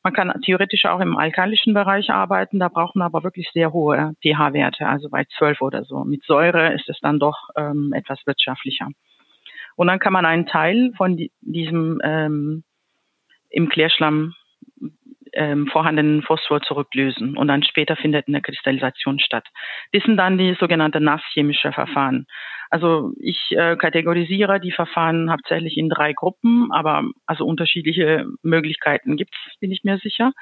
[0.03, 4.15] Man kann theoretisch auch im alkalischen Bereich arbeiten, da braucht man aber wirklich sehr hohe
[4.23, 6.05] pH-Werte, also bei 12 oder so.
[6.05, 8.89] Mit Säure ist es dann doch ähm, etwas wirtschaftlicher.
[9.77, 12.65] Und dann kann man einen Teil von die, diesem ähm,
[13.51, 14.35] im Klärschlamm
[15.33, 19.47] ähm, vorhandenen Phosphor zurücklösen und dann später findet eine Kristallisation statt.
[19.93, 22.27] Das sind dann die sogenannten nasschemische Verfahren.
[22.71, 29.35] Also ich äh, kategorisiere die Verfahren hauptsächlich in drei Gruppen, aber also unterschiedliche Möglichkeiten gibt
[29.35, 30.33] es, bin ich mir sicher.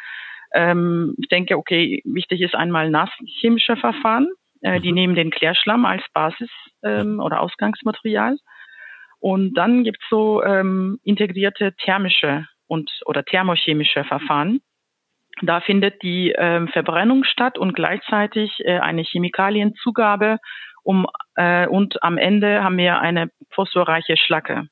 [0.53, 4.29] Ähm, ich denke, okay, wichtig ist einmal nasschemische Verfahren.
[4.63, 4.95] Äh, die mhm.
[4.95, 6.51] nehmen den Klärschlamm als Basis
[6.83, 8.39] ähm, oder Ausgangsmaterial.
[9.19, 14.61] Und dann gibt es so ähm, integrierte thermische und oder thermochemische Verfahren.
[15.43, 20.39] Da findet die äh, Verbrennung statt und gleichzeitig äh, eine Chemikalienzugabe
[20.83, 24.69] um, äh, und am Ende haben wir eine phosphorreiche Schlacke.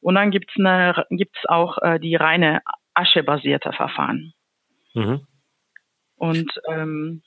[0.00, 2.62] Und dann gibt's eine, gibt's auch äh, die reine
[2.94, 4.32] aschebasierte Verfahren.
[4.94, 5.26] Mhm.
[6.16, 7.22] Und ähm,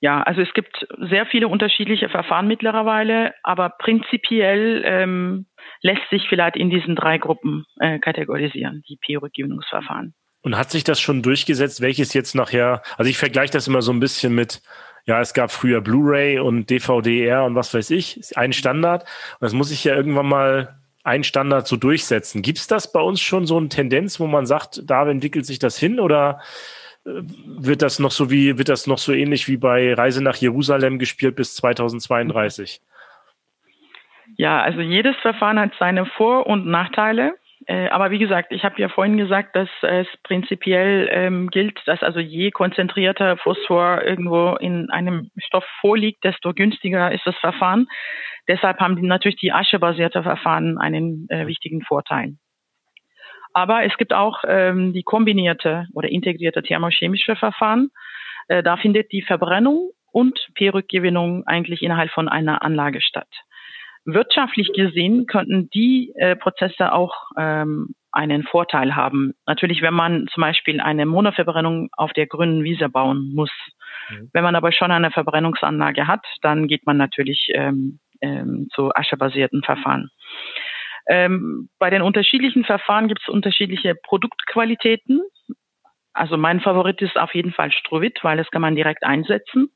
[0.00, 5.46] ja, also es gibt sehr viele unterschiedliche Verfahren mittlerweile, aber prinzipiell ähm,
[5.82, 10.14] lässt sich vielleicht in diesen drei Gruppen äh, kategorisieren, die Pyrogewöhnungsverfahren.
[10.42, 13.92] Und hat sich das schon durchgesetzt, welches jetzt nachher, also ich vergleiche das immer so
[13.92, 14.62] ein bisschen mit,
[15.04, 19.02] ja, es gab früher Blu-ray und DVD-R und was weiß ich, ein Standard.
[19.02, 22.42] Und das muss sich ja irgendwann mal ein Standard so durchsetzen.
[22.42, 25.58] Gibt es das bei uns schon so eine Tendenz, wo man sagt, da entwickelt sich
[25.58, 26.40] das hin oder
[27.06, 27.10] äh,
[27.46, 30.98] wird das noch so wie, wird das noch so ähnlich wie bei Reise nach Jerusalem
[30.98, 32.80] gespielt bis 2032?
[34.36, 37.34] Ja, also jedes Verfahren hat seine Vor- und Nachteile.
[37.68, 42.02] Äh, aber wie gesagt, ich habe ja vorhin gesagt, dass es prinzipiell ähm, gilt, dass
[42.02, 47.86] also je konzentrierter Phosphor irgendwo in einem Stoff vorliegt, desto günstiger ist das Verfahren.
[48.48, 52.36] Deshalb haben die natürlich die aschebasierte Verfahren einen äh, wichtigen Vorteil.
[53.52, 57.90] Aber es gibt auch ähm, die kombinierte oder integrierte thermochemische Verfahren.
[58.48, 63.28] Äh, da findet die Verbrennung und P-Rückgewinnung eigentlich innerhalb von einer Anlage statt.
[64.10, 69.34] Wirtschaftlich gesehen könnten die äh, Prozesse auch ähm, einen Vorteil haben.
[69.46, 73.50] Natürlich, wenn man zum Beispiel eine Monoverbrennung auf der grünen Wiese bauen muss.
[74.08, 74.30] Mhm.
[74.32, 79.62] Wenn man aber schon eine Verbrennungsanlage hat, dann geht man natürlich ähm, ähm, zu aschebasierten
[79.62, 80.08] Verfahren.
[81.06, 85.20] Ähm, bei den unterschiedlichen Verfahren gibt es unterschiedliche Produktqualitäten.
[86.14, 89.68] Also mein Favorit ist auf jeden Fall Strovit, weil das kann man direkt einsetzen.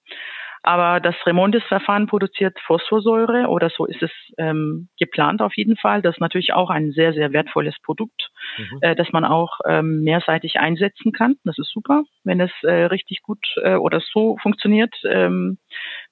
[0.62, 6.03] Aber das Remondes-Verfahren produziert Phosphorsäure oder so ist es ähm, geplant auf jeden Fall.
[6.03, 8.79] Das ist natürlich auch ein sehr, sehr wertvolles Produkt, mhm.
[8.81, 11.37] äh, das man auch ähm, mehrseitig einsetzen kann.
[11.44, 15.59] Das ist super, wenn es äh, richtig gut äh, oder so funktioniert, ähm,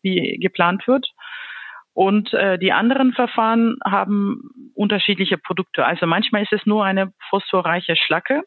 [0.03, 1.07] wie geplant wird.
[1.93, 5.85] Und äh, die anderen Verfahren haben unterschiedliche Produkte.
[5.85, 8.43] Also manchmal ist es nur eine phosphorreiche Schlacke,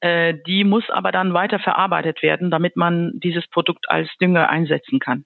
[0.00, 4.98] äh, die muss aber dann weiter verarbeitet werden, damit man dieses Produkt als Dünger einsetzen
[4.98, 5.24] kann.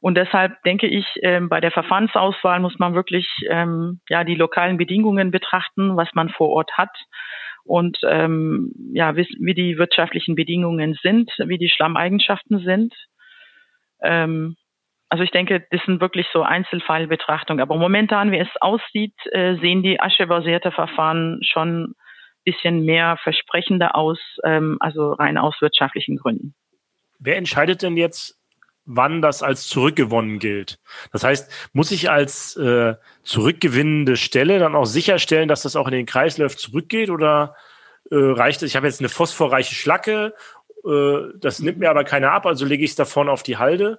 [0.00, 4.76] Und deshalb denke ich, ähm, bei der Verfahrensauswahl muss man wirklich ähm, ja die lokalen
[4.76, 6.96] Bedingungen betrachten, was man vor Ort hat
[7.64, 12.94] und ähm, ja wie, wie die wirtschaftlichen Bedingungen sind, wie die Schlammeigenschaften sind.
[14.00, 14.56] Ähm,
[15.08, 17.62] also ich denke, das sind wirklich so Einzelfallbetrachtungen.
[17.62, 21.94] Aber momentan, wie es aussieht, äh, sehen die aschebasierte Verfahren schon
[22.50, 26.54] bisschen mehr versprechender aus, ähm, also rein aus wirtschaftlichen Gründen.
[27.18, 28.38] Wer entscheidet denn jetzt,
[28.84, 30.78] wann das als zurückgewonnen gilt?
[31.12, 35.92] Das heißt, muss ich als äh, zurückgewinnende Stelle dann auch sicherstellen, dass das auch in
[35.92, 37.54] den Kreislauf zurückgeht oder
[38.10, 38.70] äh, reicht es?
[38.70, 40.34] Ich habe jetzt eine phosphorreiche Schlacke,
[40.86, 43.98] äh, das nimmt mir aber keiner ab, also lege ich es davon auf die Halde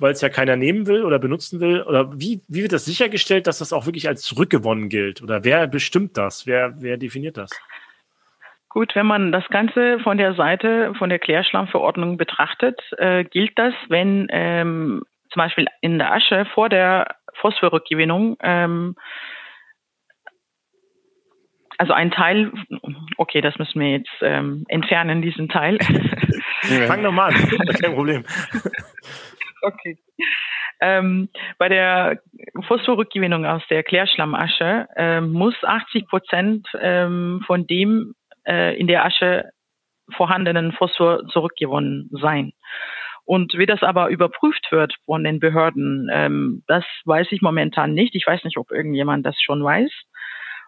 [0.00, 1.82] weil es ja keiner nehmen will oder benutzen will?
[1.82, 5.22] Oder wie, wie wird das sichergestellt, dass das auch wirklich als zurückgewonnen gilt?
[5.22, 6.46] Oder wer bestimmt das?
[6.46, 7.50] Wer, wer definiert das?
[8.70, 13.74] Gut, wenn man das Ganze von der Seite von der Klärschlammverordnung betrachtet, äh, gilt das,
[13.88, 18.94] wenn ähm, zum Beispiel in der Asche vor der Phosphorrückgewinnung ähm,
[21.78, 22.52] also ein Teil,
[23.16, 25.78] okay, das müssen wir jetzt ähm, entfernen, diesen Teil.
[26.86, 28.24] Fang nochmal an, kein Problem.
[29.62, 29.98] Okay.
[30.80, 31.28] Ähm,
[31.58, 32.22] bei der
[32.66, 38.14] Phosphorrückgewinnung aus der Klärschlammasche äh, muss 80 Prozent ähm, von dem
[38.50, 39.50] äh, in der Asche
[40.16, 42.52] vorhandenen Phosphor zurückgewonnen sein.
[43.24, 48.16] Und wie das aber überprüft wird von den Behörden, ähm, das weiß ich momentan nicht.
[48.16, 49.90] Ich weiß nicht, ob irgendjemand das schon weiß.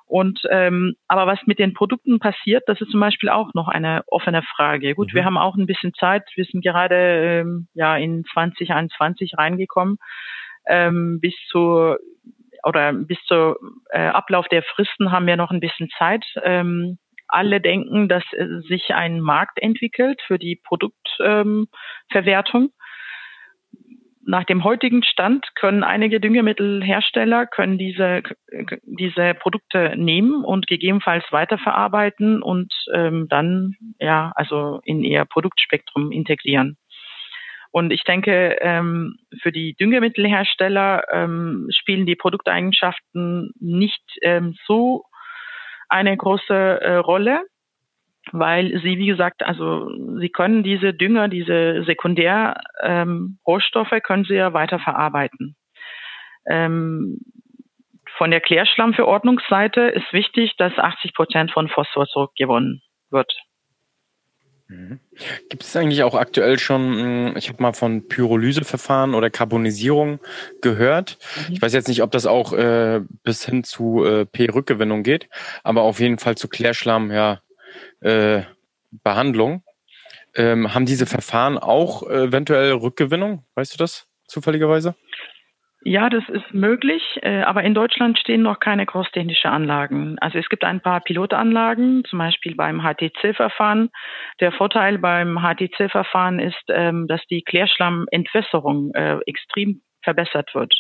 [0.07, 4.03] Und ähm, aber was mit den Produkten passiert, das ist zum Beispiel auch noch eine
[4.07, 4.95] offene Frage.
[4.95, 5.17] Gut, mhm.
[5.17, 6.25] wir haben auch ein bisschen Zeit.
[6.35, 9.97] Wir sind gerade ähm, ja in 2021 reingekommen.
[10.67, 11.97] Ähm, bis zu
[12.63, 13.57] oder bis zur
[13.91, 16.25] äh, Ablauf der Fristen haben wir noch ein bisschen Zeit.
[16.45, 16.99] Ähm,
[17.33, 18.25] alle denken, dass
[18.69, 22.63] sich ein Markt entwickelt für die Produktverwertung.
[22.63, 22.73] Ähm,
[24.25, 28.23] Nach dem heutigen Stand können einige Düngemittelhersteller können diese,
[28.85, 36.77] diese Produkte nehmen und gegebenenfalls weiterverarbeiten und ähm, dann ja also in ihr Produktspektrum integrieren.
[37.73, 45.05] Und ich denke, ähm, für die Düngemittelhersteller ähm, spielen die Produkteigenschaften nicht ähm, so
[45.93, 47.43] eine große äh, Rolle,
[48.33, 54.53] weil sie, wie gesagt, also sie können diese Dünger, diese Sekundärrohstoffe, ähm, können sie ja
[54.53, 55.57] weiter verarbeiten.
[56.49, 57.19] Ähm,
[58.17, 63.33] von der Klärschlammverordnungsseite ist wichtig, dass 80 Prozent von Phosphor zurückgewonnen wird.
[64.73, 65.01] Mhm.
[65.51, 70.19] Gibt es eigentlich auch aktuell schon, hm, ich habe mal von Pyrolyseverfahren oder Carbonisierung
[70.63, 71.19] gehört.
[71.49, 71.55] Mhm.
[71.55, 75.29] Ich weiß jetzt nicht, ob das auch äh, bis hin zu äh, P-Rückgewinnung geht,
[75.63, 77.41] aber auf jeden Fall zu Klärschlamm, ja,
[78.01, 78.43] äh,
[79.05, 79.63] Behandlung.
[80.35, 83.45] Ähm, haben diese Verfahren auch eventuell Rückgewinnung?
[83.55, 84.95] Weißt du das zufälligerweise?
[85.85, 90.17] Ja, das ist möglich, äh, aber in Deutschland stehen noch keine großtechnische Anlagen.
[90.21, 93.91] Also es gibt ein paar Pilotanlagen, zum Beispiel beim HTC-Verfahren.
[94.39, 100.73] Der Vorteil beim HTC-Verfahren ist, ähm, dass die Klärschlammentwässerung äh, extrem verbessert wird.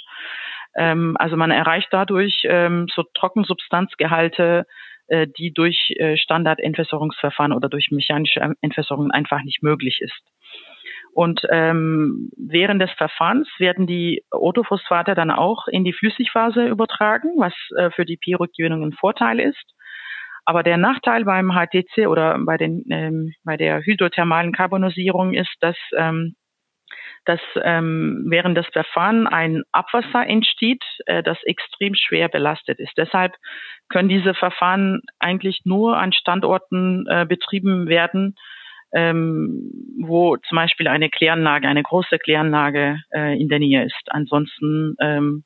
[0.76, 4.66] Ähm, also man erreicht dadurch ähm, so Trockensubstanzgehalte,
[5.08, 10.22] äh, die durch Standardentwässerungsverfahren oder durch mechanische Entwässerung einfach nicht möglich ist.
[11.14, 17.52] Und ähm, während des Verfahrens werden die Orthophosphate dann auch in die Flüssigphase übertragen, was
[17.76, 19.74] äh, für die Pyroggewinnung ein Vorteil ist.
[20.44, 25.76] Aber der Nachteil beim HTC oder bei, den, ähm, bei der hydrothermalen Carbonisierung ist, dass,
[25.96, 26.34] ähm,
[27.26, 32.94] dass ähm, während des Verfahrens ein Abwasser entsteht, äh, das extrem schwer belastet ist.
[32.96, 33.34] Deshalb
[33.88, 38.34] können diese Verfahren eigentlich nur an Standorten äh, betrieben werden,
[38.92, 44.02] ähm, wo zum Beispiel eine Kläranlage, eine große Kläranlage äh, in der Nähe ist.
[44.08, 45.44] Ansonsten ähm,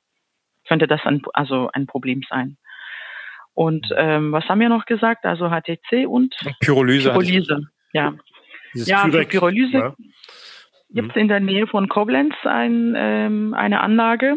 [0.67, 2.57] könnte das ein, also ein Problem sein.
[3.55, 5.25] Und ähm, was haben wir noch gesagt?
[5.25, 7.11] Also HTC und Pyrolyse.
[7.11, 8.15] Pyrolyse, ja.
[8.75, 9.95] Ja, für Pyrolyse ja.
[10.91, 14.37] gibt es in der Nähe von Koblenz ein, ähm, eine Anlage.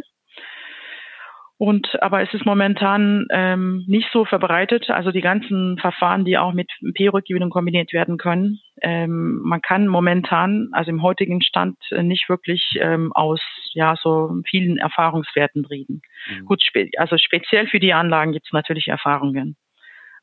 [1.60, 4.90] Und aber es ist momentan ähm, nicht so verbreitet.
[4.90, 8.62] Also die ganzen Verfahren, die auch mit P-Rückgewinnung kombiniert werden können.
[8.82, 13.42] Ähm, man kann momentan, also im heutigen Stand, äh, nicht wirklich ähm, aus
[13.74, 16.02] ja so vielen Erfahrungswerten reden.
[16.30, 16.46] Mhm.
[16.46, 19.58] Gut, spe also speziell für die Anlagen gibt es natürlich Erfahrungen.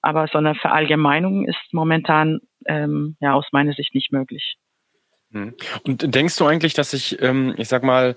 [0.01, 4.57] Aber so eine Verallgemeinung ist momentan ähm, ja aus meiner Sicht nicht möglich.
[5.37, 5.55] Mhm.
[5.85, 8.17] Und denkst du eigentlich, dass sich, ähm, ich sag mal,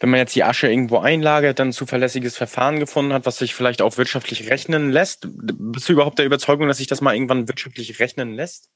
[0.00, 3.54] wenn man jetzt die Asche irgendwo einlagert, dann ein zuverlässiges Verfahren gefunden hat, was sich
[3.54, 5.28] vielleicht auch wirtschaftlich rechnen lässt?
[5.32, 8.70] Bist du überhaupt der Überzeugung, dass sich das mal irgendwann wirtschaftlich rechnen lässt?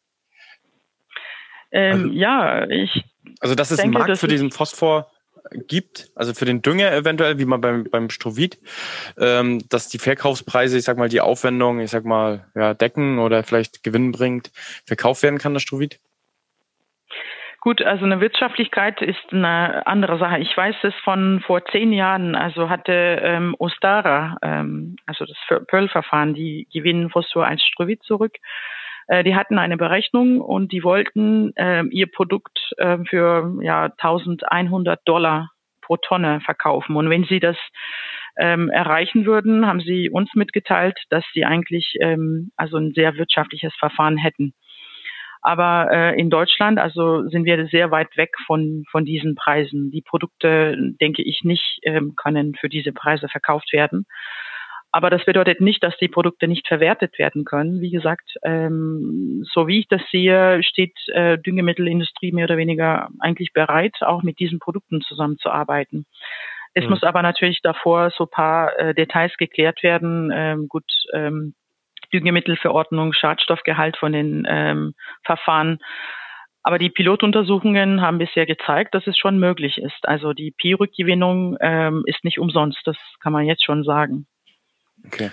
[1.73, 3.05] Ähm, also, ja, ich.
[3.41, 5.11] Also, dass es denke, einen Markt für diesen Phosphor
[5.69, 8.59] gibt, also für den Dünger eventuell, wie man beim, beim Strovit,
[9.17, 13.45] ähm, dass die Verkaufspreise, ich sag mal, die Aufwendung, ich sag mal, ja, decken oder
[13.45, 14.51] vielleicht Gewinn bringt,
[14.85, 16.01] verkauft werden kann, das Strovit?
[17.67, 20.39] Gut, also eine Wirtschaftlichkeit ist eine andere Sache.
[20.39, 26.33] Ich weiß es von vor zehn Jahren, also hatte ähm, Ostara, ähm, also das Pearl-Verfahren,
[26.33, 28.37] die gewinnen Phosphor als Strovit zurück.
[29.09, 35.01] Äh, die hatten eine Berechnung und die wollten äh, ihr Produkt äh, für ja 1100
[35.05, 35.51] Dollar
[35.81, 36.95] pro Tonne verkaufen.
[36.95, 37.57] Und wenn sie das
[38.39, 43.75] ähm, erreichen würden, haben sie uns mitgeteilt, dass sie eigentlich ähm, also ein sehr wirtschaftliches
[43.75, 44.55] Verfahren hätten.
[45.47, 49.93] Aber äh, in Deutschland, also sind wir sehr weit weg von, von diesen Preisen.
[49.93, 54.07] Die Produkte, denke ich, nicht ähm, können für diese Preise verkauft werden.
[54.91, 57.81] Aber das bedeutet nicht, dass die Produkte nicht verwertet werden können.
[57.81, 63.53] Wie gesagt, ähm, so wie ich das sehe, steht äh, Düngemittelindustrie mehr oder weniger eigentlich
[63.53, 66.07] bereit, auch mit diesen Produkten zusammenzuarbeiten.
[66.75, 66.91] Es mhm.
[66.91, 70.33] muss aber natürlich davor so paar äh, Details geklärt werden.
[70.35, 71.55] Ähm, gut, ähm,
[72.13, 75.79] Düngemittelverordnung, Schadstoffgehalt von den ähm, Verfahren.
[76.63, 80.09] Aber die Pilotuntersuchungen haben bisher gezeigt, dass es schon möglich ist.
[80.09, 84.27] Also die Pi-Rückgewinnung ähm, ist nicht umsonst, das kann man jetzt schon sagen.
[85.07, 85.31] Okay.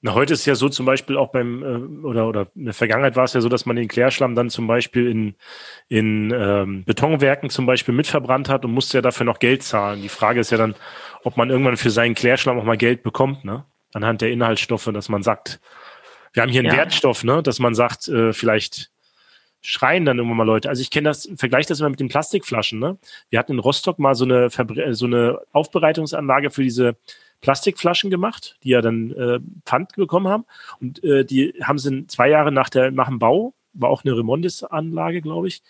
[0.00, 3.16] Na, heute ist ja so zum Beispiel auch beim, äh, oder, oder in der Vergangenheit
[3.16, 5.34] war es ja so, dass man den Klärschlamm dann zum Beispiel in,
[5.88, 10.00] in ähm, Betonwerken zum Beispiel mitverbrannt hat und musste ja dafür noch Geld zahlen.
[10.00, 10.76] Die Frage ist ja dann,
[11.24, 13.64] ob man irgendwann für seinen Klärschlamm auch mal Geld bekommt, ne?
[13.92, 15.60] Anhand der Inhaltsstoffe, dass man sagt,
[16.38, 16.76] wir haben hier einen ja.
[16.76, 18.90] Wertstoff, ne, dass man sagt, äh, vielleicht
[19.60, 20.68] schreien dann immer mal Leute.
[20.68, 22.78] Also ich kenne das, vergleiche das immer mit den Plastikflaschen.
[22.78, 22.96] Ne?
[23.28, 26.96] Wir hatten in Rostock mal so eine, Verbre so eine Aufbereitungsanlage für diese
[27.40, 30.44] Plastikflaschen gemacht, die ja dann äh, Pfand bekommen haben.
[30.80, 34.16] Und äh, die haben sie zwei Jahre nach, der, nach dem Bau, war auch eine
[34.16, 35.62] Remondis-Anlage, glaube ich,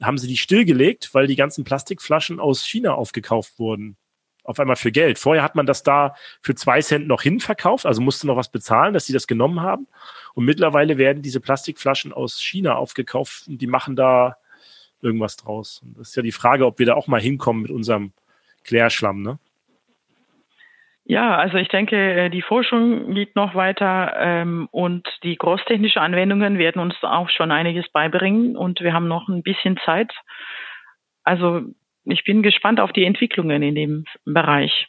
[0.00, 3.96] haben sie die stillgelegt, weil die ganzen Plastikflaschen aus China aufgekauft wurden
[4.44, 5.18] auf einmal für Geld.
[5.18, 8.94] Vorher hat man das da für zwei Cent noch hinverkauft, also musste noch was bezahlen,
[8.94, 9.86] dass sie das genommen haben.
[10.34, 14.36] Und mittlerweile werden diese Plastikflaschen aus China aufgekauft und die machen da
[15.00, 15.82] irgendwas draus.
[15.84, 18.12] Und das ist ja die Frage, ob wir da auch mal hinkommen mit unserem
[18.64, 19.38] Klärschlamm, ne?
[21.04, 26.58] Ja, also ich denke, äh, die Forschung geht noch weiter ähm, und die großtechnischen Anwendungen
[26.58, 30.12] werden uns auch schon einiges beibringen und wir haben noch ein bisschen Zeit.
[31.24, 31.62] Also
[32.04, 34.88] ich bin gespannt auf die Entwicklungen in dem Bereich.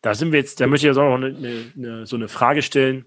[0.00, 2.62] Da sind wir jetzt, da möchte ich jetzt auch noch eine, eine, so eine Frage
[2.62, 3.04] stellen.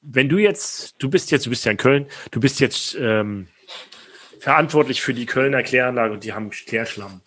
[0.00, 3.48] Wenn du jetzt, du bist jetzt, du bist ja in Köln, du bist jetzt ähm,
[4.38, 7.22] verantwortlich für die Kölner Kläranlage und die haben Klärschlamm.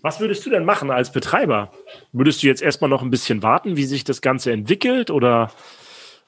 [0.00, 1.72] Was würdest du denn machen als Betreiber?
[2.12, 5.10] Würdest du jetzt erstmal noch ein bisschen warten, wie sich das Ganze entwickelt?
[5.10, 5.52] Oder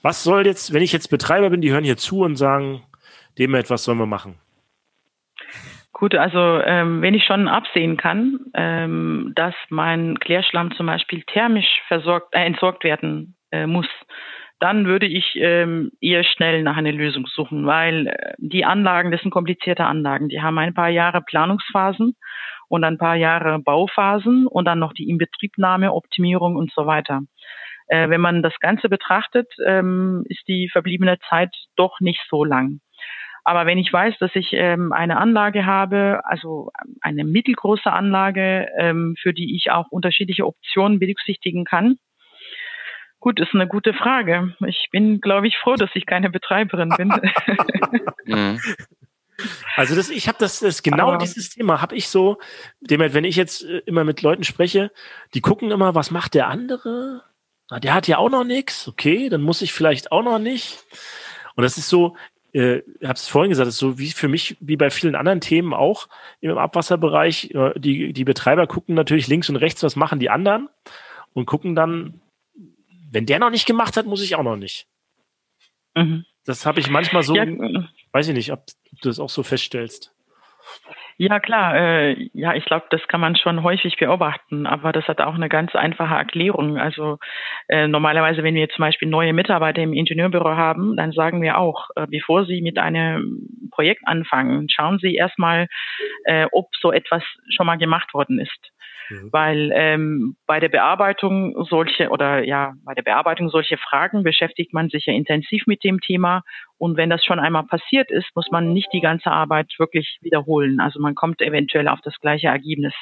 [0.03, 2.83] was soll jetzt, wenn ich jetzt Betreiber bin, die hören hier zu und sagen,
[3.39, 4.39] dem etwas sollen wir machen?
[5.95, 11.83] Gut, also ähm, wenn ich schon absehen kann, ähm, dass mein Klärschlamm zum Beispiel thermisch
[11.87, 13.87] versorgt, äh, entsorgt werden äh, muss,
[14.59, 19.21] dann würde ich ähm, eher schnell nach einer Lösung suchen, weil äh, die Anlagen, das
[19.23, 22.17] sind komplizierte Anlagen, die haben ein paar Jahre Planungsphasen
[22.69, 27.23] und ein paar Jahre Bauphasen und dann noch die Inbetriebnahme, Optimierung und so weiter.
[27.87, 32.81] Äh, wenn man das Ganze betrachtet, ähm, ist die verbliebene Zeit doch nicht so lang.
[33.45, 39.15] Aber wenn ich weiß, dass ich ähm, eine Anlage habe, also eine mittelgroße Anlage, ähm,
[39.21, 41.97] für die ich auch unterschiedliche Optionen berücksichtigen kann,
[43.21, 44.55] Gut, ist eine gute Frage.
[44.67, 47.11] Ich bin, glaube ich, froh, dass ich keine Betreiberin bin.
[48.27, 48.59] Mhm.
[49.77, 52.39] Also das, ich habe das, das genau Aber dieses Thema habe ich so,
[52.81, 54.93] dem, wenn ich jetzt äh, immer mit Leuten spreche,
[55.35, 57.23] die gucken immer, was macht der andere?
[57.71, 60.85] Na, der hat ja auch noch nichts, okay, dann muss ich vielleicht auch noch nicht.
[61.57, 62.17] Und das ist so,
[62.55, 65.75] äh, habe es vorhin gesagt, ist so wie für mich, wie bei vielen anderen Themen
[65.75, 66.09] auch
[66.41, 67.51] im Abwasserbereich.
[67.51, 70.69] Äh, die, die Betreiber gucken natürlich links und rechts, was machen die anderen
[71.33, 72.21] und gucken dann,
[73.11, 74.87] wenn der noch nicht gemacht hat, muss ich auch noch nicht.
[75.95, 76.25] Mhm.
[76.45, 77.45] Das habe ich manchmal so, ja.
[78.13, 80.15] weiß ich nicht, ob, ob du das auch so feststellst.
[81.19, 81.77] Ja, klar.
[81.77, 85.49] Äh, ja, ich glaube, das kann man schon häufig beobachten, aber das hat auch eine
[85.49, 86.77] ganz einfache Erklärung.
[86.79, 87.19] Also
[87.69, 91.89] äh, normalerweise, wenn wir zum Beispiel neue Mitarbeiter im Ingenieurbüro haben, dann sagen wir auch,
[91.97, 95.69] äh, bevor Sie mit einem Projekt anfangen, schauen Sie erstmal,
[96.25, 98.71] äh, ob so etwas schon mal gemacht worden ist.
[99.11, 99.29] Mhm.
[99.33, 104.89] Weil ähm, bei der Bearbeitung solche oder ja, bei der Bearbeitung solcher Fragen beschäftigt man
[104.89, 106.43] sich ja intensiv mit dem Thema.
[106.79, 110.81] Und wenn das schon einmal passiert ist, muss man nicht die ganze Arbeit wirklich wiederholen.
[110.81, 112.95] Also man kommt eventuell auf das gleiche Ergebnis.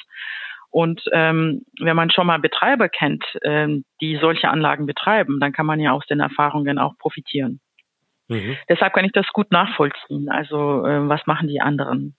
[0.69, 5.67] Und ähm, wenn man schon mal Betreiber kennt, ähm, die solche Anlagen betreiben, dann kann
[5.67, 7.59] man ja aus den Erfahrungen auch profitieren.
[8.27, 8.57] Mhm.
[8.67, 10.29] Deshalb kann ich das gut nachvollziehen.
[10.29, 12.15] Also äh, was machen die anderen?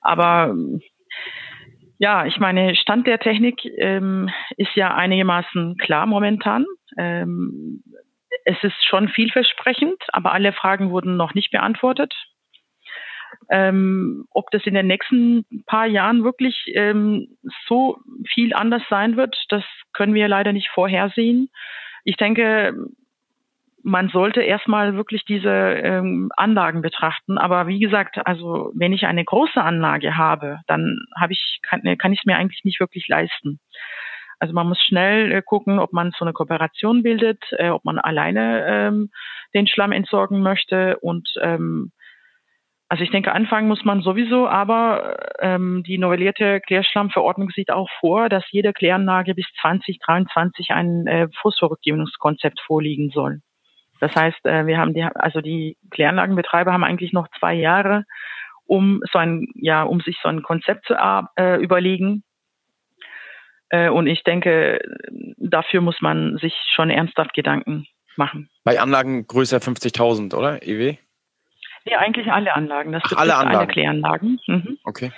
[0.00, 0.54] Aber
[1.98, 6.66] ja, ich meine, Stand der Technik ähm, ist ja einigermaßen klar momentan.
[6.98, 7.82] Ähm,
[8.44, 12.14] es ist schon vielversprechend, aber alle Fragen wurden noch nicht beantwortet.
[13.50, 17.36] Ähm, ob das in den nächsten paar Jahren wirklich ähm,
[17.66, 17.98] so
[18.32, 21.48] viel anders sein wird, das können wir leider nicht vorhersehen.
[22.04, 22.74] Ich denke,
[23.86, 27.38] man sollte erstmal wirklich diese ähm, Anlagen betrachten.
[27.38, 32.12] Aber wie gesagt, also wenn ich eine große Anlage habe, dann habe ich kann, kann
[32.12, 33.60] ich es mir eigentlich nicht wirklich leisten.
[34.40, 38.00] Also man muss schnell äh, gucken, ob man so eine Kooperation bildet, äh, ob man
[38.00, 39.10] alleine ähm,
[39.54, 41.92] den Schlamm entsorgen möchte und ähm,
[42.88, 48.28] also ich denke, anfangen muss man sowieso, aber ähm, die novellierte Klärschlammverordnung sieht auch vor,
[48.28, 53.40] dass jede Kläranlage bis 2023 ein äh, Phosphorrückgewinnungskonzept vorliegen soll.
[54.00, 58.04] Das heißt, äh, wir haben die, also die Kläranlagenbetreiber haben eigentlich noch zwei Jahre,
[58.64, 62.24] um so ein, ja, um sich so ein Konzept zu äh, überlegen.
[63.70, 64.80] Äh, und ich denke,
[65.38, 67.86] dafür muss man sich schon ernsthaft Gedanken
[68.16, 68.48] machen.
[68.64, 70.96] Bei Anlagen größer 50.000, oder, EW?
[71.84, 72.92] Nee, eigentlich alle Anlagen.
[72.92, 73.58] Das Ach, alle Anlagen.
[73.58, 74.40] alle Kläranlagen.
[74.46, 74.78] Mhm.
[74.84, 75.12] Okay.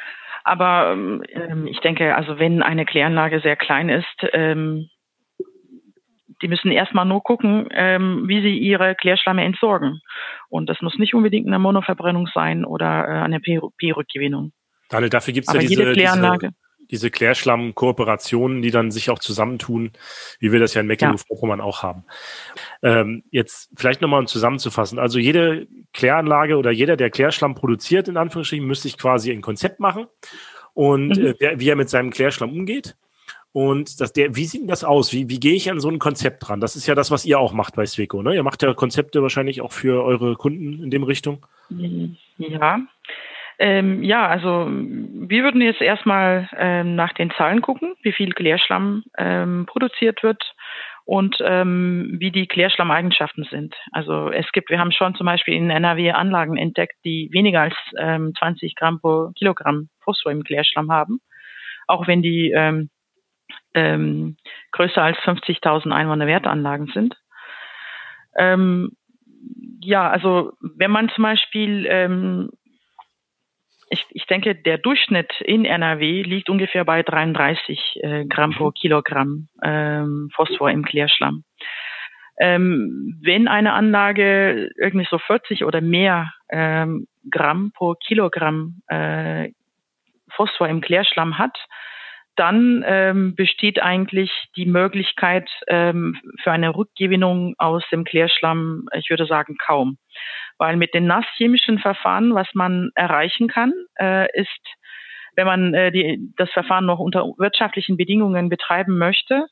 [0.45, 4.89] Aber ähm, ich denke, also wenn eine Kläranlage sehr klein ist, ähm,
[6.43, 10.01] die müssen erstmal nur gucken, ähm, wie sie ihre Klärschlamme entsorgen.
[10.49, 14.53] Und das muss nicht unbedingt eine Monoverbrennung sein oder äh, eine P-Rückgewinnung.
[14.89, 16.53] Daniel, dafür gibt es ja diese, diese,
[16.91, 19.93] diese Klärschlamm-Kooperationen, die dann sich auch zusammentun,
[20.41, 21.65] wie wir das ja in Mecklenburg-Vorpommern ja.
[21.65, 22.05] auch haben.
[22.83, 24.99] Ähm, jetzt vielleicht nochmal um zusammenzufassen.
[24.99, 29.81] Also jede Kläranlage oder jeder, der Klärschlamm produziert, in Anführungsstrichen, müsste sich quasi ein Konzept
[29.81, 30.07] machen
[30.73, 31.35] und mhm.
[31.39, 32.97] äh, wie er mit seinem Klärschlamm umgeht.
[33.53, 35.13] Und das, der, wie sieht denn das aus?
[35.13, 36.61] Wie, wie gehe ich an so ein Konzept dran?
[36.61, 38.35] Das ist ja das, was ihr auch macht bei Sweco, ne?
[38.35, 41.47] Ihr macht ja Konzepte wahrscheinlich auch für eure Kunden in dem Richtung.
[42.37, 42.81] Ja.
[43.59, 49.03] Ähm, ja, also wir würden jetzt erstmal ähm, nach den Zahlen gucken, wie viel Klärschlamm
[49.17, 50.41] ähm, produziert wird
[51.05, 53.75] und ähm, wie die Klärschlammeigenschaften sind.
[53.91, 57.75] Also es gibt, wir haben schon zum Beispiel in NRW Anlagen entdeckt, die weniger als
[57.99, 61.21] ähm, 20 Gramm pro Kilogramm Phosphor im Klärschlamm haben,
[61.89, 62.53] auch wenn die
[63.75, 64.37] ähm,
[64.73, 67.17] größer als 50.000 Einwohner Wertanlagen sind.
[68.37, 68.93] Ähm,
[69.81, 72.51] ja, also wenn man zum Beispiel, ähm,
[73.91, 79.49] ich, ich denke, der Durchschnitt in NRW liegt ungefähr bei 33 äh, Gramm pro Kilogramm
[79.63, 81.45] ähm, Phosphor im Klärschlamm.
[82.41, 89.51] Ähm, wenn eine Anlage irgendwie so 40 oder mehr ähm, Gramm pro Kilogramm äh,
[90.31, 91.59] Phosphor im Klärschlamm hat,
[92.39, 99.27] dann ähm, besteht eigentlich die Möglichkeit ähm, für eine Rückgewinnung aus dem Klärschlamm, ich würde
[99.27, 99.99] sagen, kaum.
[100.59, 104.61] Weil mit den nasschemischen Verfahren, was man erreichen kann, äh, ist,
[105.37, 109.47] wenn man äh, die, das Verfahren noch unter wirtschaftlichen Bedingungen betreiben möchte,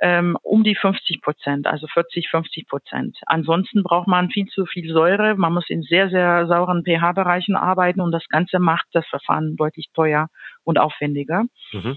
[0.00, 3.18] ähm, um die 50 Prozent, also 40, 50 Prozent.
[3.26, 5.34] Ansonsten braucht man viel zu viel Säure.
[5.34, 9.88] Man muss in sehr, sehr sauren pH-Bereichen arbeiten und das Ganze macht das Verfahren deutlich
[9.94, 10.28] teuer
[10.64, 11.44] und aufwendiger.
[11.72, 11.96] Mhm.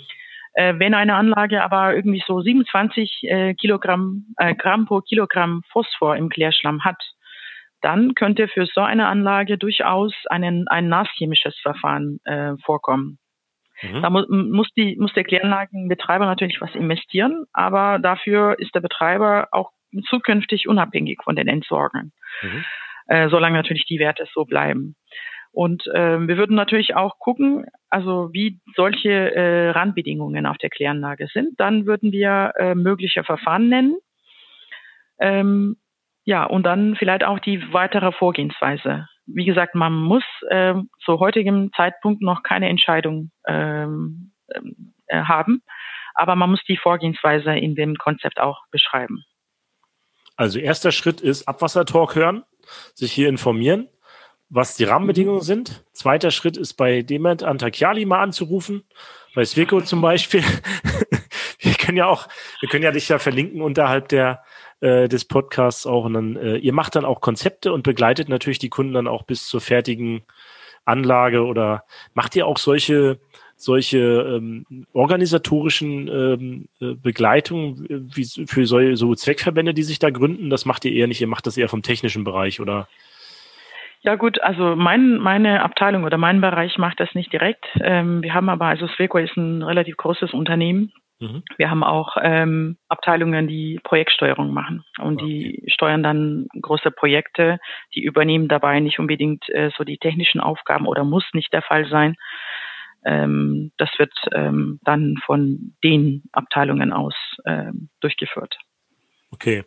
[0.54, 6.16] Äh, wenn eine Anlage aber irgendwie so 27 äh, Kilogramm, äh, Gramm pro Kilogramm Phosphor
[6.16, 7.01] im Klärschlamm hat,
[7.82, 13.20] dann könnte für so eine Anlage durchaus einen, ein nasschemisches Verfahren äh, vorkommen.
[13.82, 14.01] Mhm.
[14.01, 19.49] Da mu muss, die, muss der Kläranlagenbetreiber natürlich was investieren, aber dafür ist der Betreiber
[19.51, 19.72] auch
[20.10, 22.66] zukünftig unabhängig von den Entsorgern, mhm.
[23.08, 24.95] äh, solange natürlich die Werte so bleiben.
[25.54, 31.28] Und äh, wir würden natürlich auch gucken, also wie solche äh, Randbedingungen auf der Kläranlage
[31.32, 31.60] sind.
[31.60, 33.95] Dann würden wir äh, mögliche Verfahren nennen.
[35.20, 35.78] Ähm,
[36.26, 39.08] ja, und dann vielleicht auch die weitere Vorgehensweise.
[39.28, 40.74] Wie gesagt, man muss äh,
[41.06, 45.62] zu heutigem Zeitpunkt noch keine Entscheidung ähm, äh, haben,
[46.16, 49.24] aber man muss die Vorgehensweise in dem Konzept auch beschreiben.
[50.36, 52.43] Also erster Schritt ist Abwassertalk hören,
[52.95, 53.88] sich hier informieren
[54.54, 55.84] was die Rahmenbedingungen sind.
[55.93, 58.84] Zweiter Schritt ist bei Dement Antakiali mal anzurufen,
[59.34, 60.43] bei Sweco zum Beispiel.
[61.60, 62.28] wir können ja auch,
[62.60, 64.43] wir können ja dich ja verlinken unterhalb der
[64.80, 66.06] äh, des Podcasts auch.
[66.06, 69.24] Und dann, äh, ihr macht dann auch Konzepte und begleitet natürlich die Kunden dann auch
[69.24, 70.22] bis zur fertigen
[70.86, 73.20] Anlage oder macht ihr auch solche
[73.56, 80.49] solche ähm, organisatorischen ähm, äh, Begleitungen wie für so, so Zweckverbände, die sich da gründen?
[80.49, 82.88] Das macht ihr eher nicht, ihr macht das eher vom technischen Bereich, oder?
[84.04, 87.66] Ja gut, also mein, meine Abteilung oder mein Bereich macht das nicht direkt.
[87.80, 90.91] Ähm, wir haben aber, also Sweco ist ein relativ großes Unternehmen.
[91.20, 91.43] Mhm.
[91.56, 95.26] Wir haben auch ähm, Abteilungen, die Projektsteuerung machen und okay.
[95.64, 97.60] die steuern dann große Projekte.
[97.95, 101.88] Die übernehmen dabei nicht unbedingt äh, so die technischen Aufgaben oder muss nicht der Fall
[101.88, 102.16] sein.
[103.06, 108.58] Ähm, das wird ähm, dann von den Abteilungen aus ähm, durchgeführt.
[109.32, 109.64] Okay,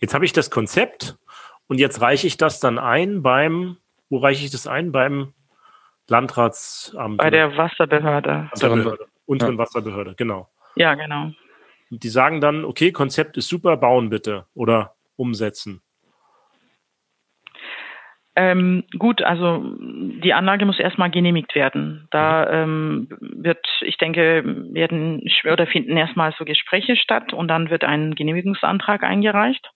[0.00, 1.16] jetzt habe ich das Konzept
[1.70, 3.76] und jetzt reiche ich das dann ein beim,
[4.08, 4.90] wo reiche ich das ein?
[4.90, 5.34] Beim
[6.08, 7.18] Landratsamt?
[7.18, 8.48] Bei der Wasserbehörde.
[8.50, 9.06] Wasserbehörde.
[9.24, 9.58] Unteren ja.
[9.58, 10.48] Wasserbehörde, genau.
[10.74, 11.30] Ja, genau.
[11.88, 15.80] Und die sagen dann, okay, Konzept ist super, bauen bitte oder umsetzen.
[18.34, 22.08] Ähm, gut, also die Anlage muss erstmal genehmigt werden.
[22.10, 24.42] Da ähm, wird, ich denke,
[24.72, 29.70] werden oder finden erstmal so Gespräche statt und dann wird ein Genehmigungsantrag eingereicht.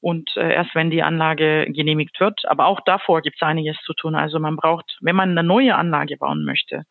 [0.00, 3.92] Und äh, erst wenn die Anlage genehmigt wird, aber auch davor gibt es einiges zu
[3.92, 4.14] tun.
[4.14, 6.84] Also man braucht, wenn man eine neue Anlage bauen möchte,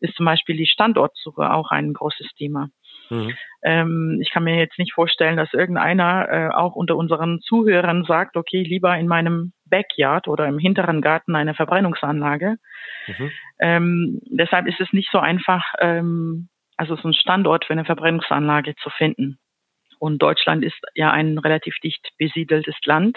[0.00, 2.68] ist zum Beispiel die Standortsuche auch ein großes Thema.
[3.10, 3.34] Mhm.
[3.62, 8.36] Ähm, ich kann mir jetzt nicht vorstellen, dass irgendeiner äh, auch unter unseren Zuhörern sagt,
[8.36, 12.56] okay, lieber in meinem Backyard oder im hinteren Garten eine Verbrennungsanlage.
[13.06, 13.30] Mhm.
[13.60, 18.74] Ähm, deshalb ist es nicht so einfach, ähm, also so einen Standort für eine Verbrennungsanlage
[18.76, 19.38] zu finden.
[19.98, 23.16] Und Deutschland ist ja ein relativ dicht besiedeltes Land.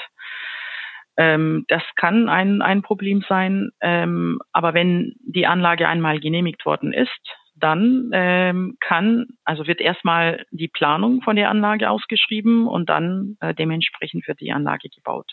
[1.18, 3.72] Ähm, das kann ein, ein Problem sein.
[3.82, 7.20] Ähm, aber wenn die Anlage einmal genehmigt worden ist,
[7.56, 13.54] dann ähm, kann, also wird erstmal die Planung von der Anlage ausgeschrieben und dann äh,
[13.54, 15.32] dementsprechend wird die Anlage gebaut.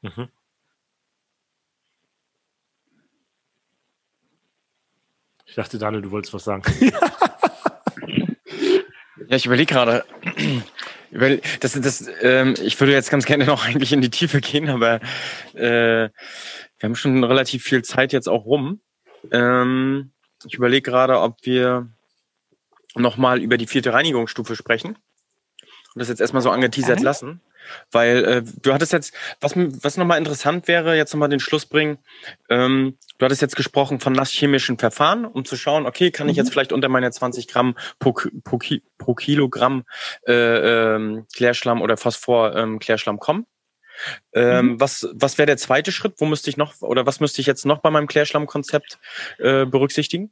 [0.00, 0.28] Mhm.
[5.44, 6.62] Ich dachte, Daniel, du wolltest was sagen.
[9.28, 10.04] Ja, ich überlege gerade.
[11.60, 15.00] Das, das, ähm, ich würde jetzt ganz gerne noch eigentlich in die Tiefe gehen, aber
[15.54, 18.82] äh, wir haben schon relativ viel Zeit jetzt auch rum.
[19.32, 20.10] Ähm,
[20.44, 21.88] ich überlege gerade, ob wir
[22.94, 24.98] nochmal über die vierte Reinigungsstufe sprechen
[25.94, 27.04] und das jetzt erstmal so angeteasert mhm.
[27.06, 27.40] lassen.
[27.90, 31.98] Weil äh, du hattest jetzt, was, was nochmal interessant wäre, jetzt nochmal den Schluss bringen,
[32.48, 36.48] ähm, du hattest jetzt gesprochen von nasschemischen Verfahren, um zu schauen, okay, kann ich jetzt
[36.48, 36.52] mhm.
[36.52, 38.12] vielleicht unter meine 20 Gramm pro,
[38.44, 38.58] pro,
[38.98, 39.84] pro Kilogramm
[40.26, 43.46] äh, ähm, Klärschlamm oder Phosphor ähm, Klärschlamm kommen.
[44.32, 44.80] Ähm, mhm.
[44.80, 46.14] Was, was wäre der zweite Schritt?
[46.18, 48.98] Wo müsste ich noch oder was müsste ich jetzt noch bei meinem Klärschlammkonzept
[49.38, 50.30] äh, berücksichtigen?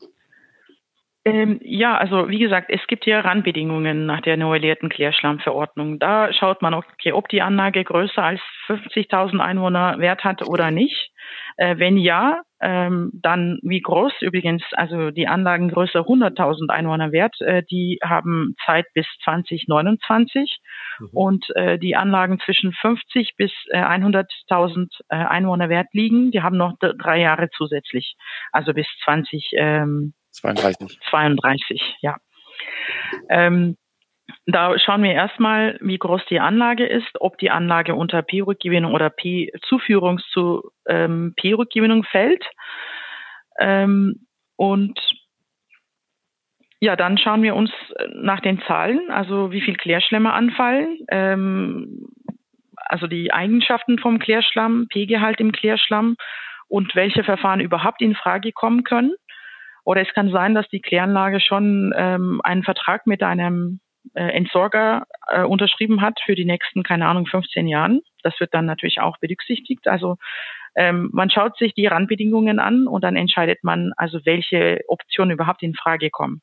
[1.27, 5.99] Ähm, ja, also wie gesagt, es gibt ja Randbedingungen nach der novellierten Klärschlammverordnung.
[5.99, 11.11] Da schaut man, okay, ob die Anlage größer als 50.000 Einwohner Wert hat oder nicht.
[11.57, 17.35] Äh, wenn ja, ähm, dann wie groß übrigens, also die Anlagen größer 100.000 Einwohner Wert,
[17.41, 20.61] äh, die haben Zeit bis 2029
[21.01, 21.09] mhm.
[21.13, 26.57] und äh, die Anlagen zwischen 50 bis äh, 100.000 äh, Einwohner Wert liegen, die haben
[26.57, 28.15] noch drei Jahre zusätzlich,
[28.53, 30.99] also bis 20 ähm, 32.
[31.11, 32.17] 32, ja.
[33.29, 33.77] Ähm,
[34.47, 39.11] da schauen wir erstmal, wie groß die Anlage ist, ob die Anlage unter P-Rückgewinnung oder
[39.11, 42.45] P-Zuführung zu ähm, P-Rückgewinnung fällt.
[43.59, 44.27] Ähm,
[44.57, 44.99] und
[46.81, 47.71] ja, dann schauen wir uns
[48.15, 52.07] nach den Zahlen, also wie viel Klärschlämme anfallen, ähm,
[52.77, 56.17] also die Eigenschaften vom Klärschlamm, P-Gehalt im Klärschlamm
[56.69, 59.15] und welche Verfahren überhaupt in Frage kommen können.
[59.87, 63.79] Oder es kann sein, dass die Kläranlage schon ähm, einen Vertrag mit einem
[64.15, 68.01] äh, Entsorger äh, unterschrieben hat für die nächsten, keine Ahnung, 15 Jahren.
[68.25, 69.87] Das wird dann natürlich auch berücksichtigt.
[69.87, 70.17] Also
[70.75, 75.63] ähm, man schaut sich die Randbedingungen an und dann entscheidet man, also welche Optionen überhaupt
[75.63, 76.43] in Frage kommen.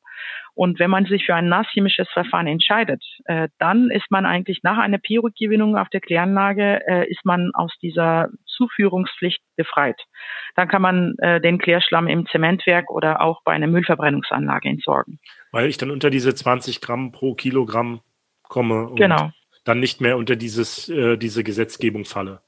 [0.54, 4.78] Und wenn man sich für ein nasschemisches Verfahren entscheidet, äh, dann ist man eigentlich nach
[4.78, 10.00] einer P-Rückgewinnung auf der Kläranlage, äh, ist man aus dieser Zuführungspflicht befreit.
[10.56, 15.18] Dann kann man äh, den Klärschlamm im Zementwerk oder auch bei einer Müllverbrennungsanlage entsorgen.
[15.52, 18.00] Weil ich dann unter diese 20 Gramm pro Kilogramm
[18.42, 19.30] komme und genau.
[19.64, 22.40] dann nicht mehr unter dieses, äh, diese Gesetzgebung falle.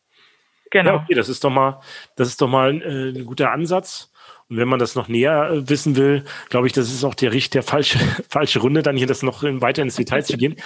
[0.71, 0.97] Genau.
[0.97, 1.81] Ja, okay, das ist doch mal,
[2.17, 4.13] das ist doch mal äh, ein guter Ansatz.
[4.49, 7.33] Und wenn man das noch näher äh, wissen will, glaube ich, das ist auch der
[7.33, 7.99] Richt der falsche,
[8.29, 10.57] falsche Runde, dann hier das noch weiter ins Detail zu gehen.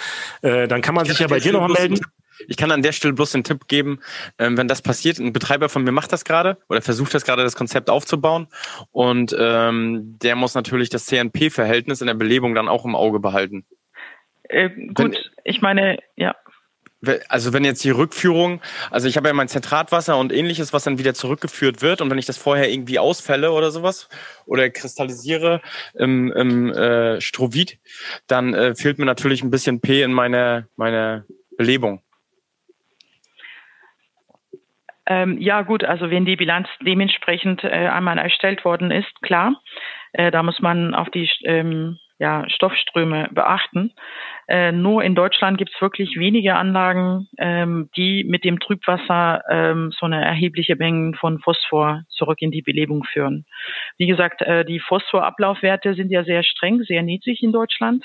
[0.42, 2.00] Äh, dann kann man sich ja bei dir noch melden.
[2.48, 4.00] Ich kann an der Stelle bloß den Tipp geben,
[4.38, 7.42] ähm, wenn das passiert, ein Betreiber von mir macht das gerade oder versucht das gerade,
[7.42, 8.48] das Konzept aufzubauen
[8.90, 13.64] und ähm, der muss natürlich das CNP-Verhältnis in der Belebung dann auch im Auge behalten.
[14.44, 16.34] Äh, gut, wenn, ich meine, ja
[17.28, 18.60] also wenn jetzt die Rückführung,
[18.90, 22.18] also ich habe ja mein Zentratwasser und ähnliches, was dann wieder zurückgeführt wird und wenn
[22.18, 24.08] ich das vorher irgendwie ausfälle oder sowas
[24.46, 25.62] oder kristallisiere
[25.94, 27.78] im, im äh, Strovit,
[28.26, 31.24] dann äh, fehlt mir natürlich ein bisschen P in meiner meine
[31.56, 32.02] Belebung.
[35.10, 39.60] Ähm, ja gut, also wenn die Bilanz dementsprechend äh, einmal erstellt worden ist, klar,
[40.12, 43.92] äh, da muss man auf die ähm, ja, Stoffströme beachten.
[44.46, 49.92] Äh, nur in Deutschland gibt es wirklich wenige Anlagen, ähm, die mit dem Trübwasser ähm,
[49.98, 53.46] so eine erhebliche Menge von Phosphor zurück in die Belebung führen.
[53.98, 58.04] Wie gesagt, äh, die Phosphorablaufwerte sind ja sehr streng, sehr niedrig in Deutschland.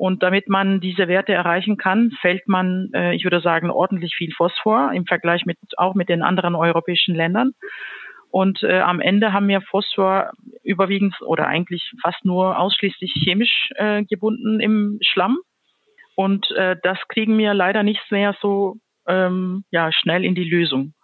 [0.00, 4.32] Und damit man diese Werte erreichen kann, fällt man, äh, ich würde sagen, ordentlich viel
[4.32, 7.52] Phosphor im Vergleich mit auch mit den anderen europäischen Ländern.
[8.30, 10.30] Und äh, am Ende haben wir Phosphor
[10.62, 15.36] überwiegend oder eigentlich fast nur ausschließlich chemisch äh, gebunden im Schlamm.
[16.14, 18.76] Und äh, das kriegen wir leider nicht mehr so
[19.06, 20.94] ähm, ja, schnell in die Lösung.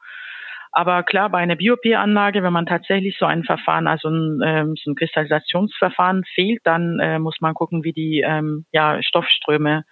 [0.76, 4.90] Aber klar, bei einer BioP-Anlage, wenn man tatsächlich so ein Verfahren, also ein, ähm, so
[4.90, 9.86] ein Kristallisationsverfahren fehlt, dann äh, muss man gucken, wie die ähm, ja, Stoffströme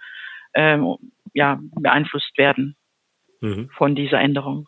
[0.52, 0.94] ähm,
[1.32, 2.76] ja, beeinflusst werden
[3.40, 3.70] mhm.
[3.70, 4.66] von dieser Änderung.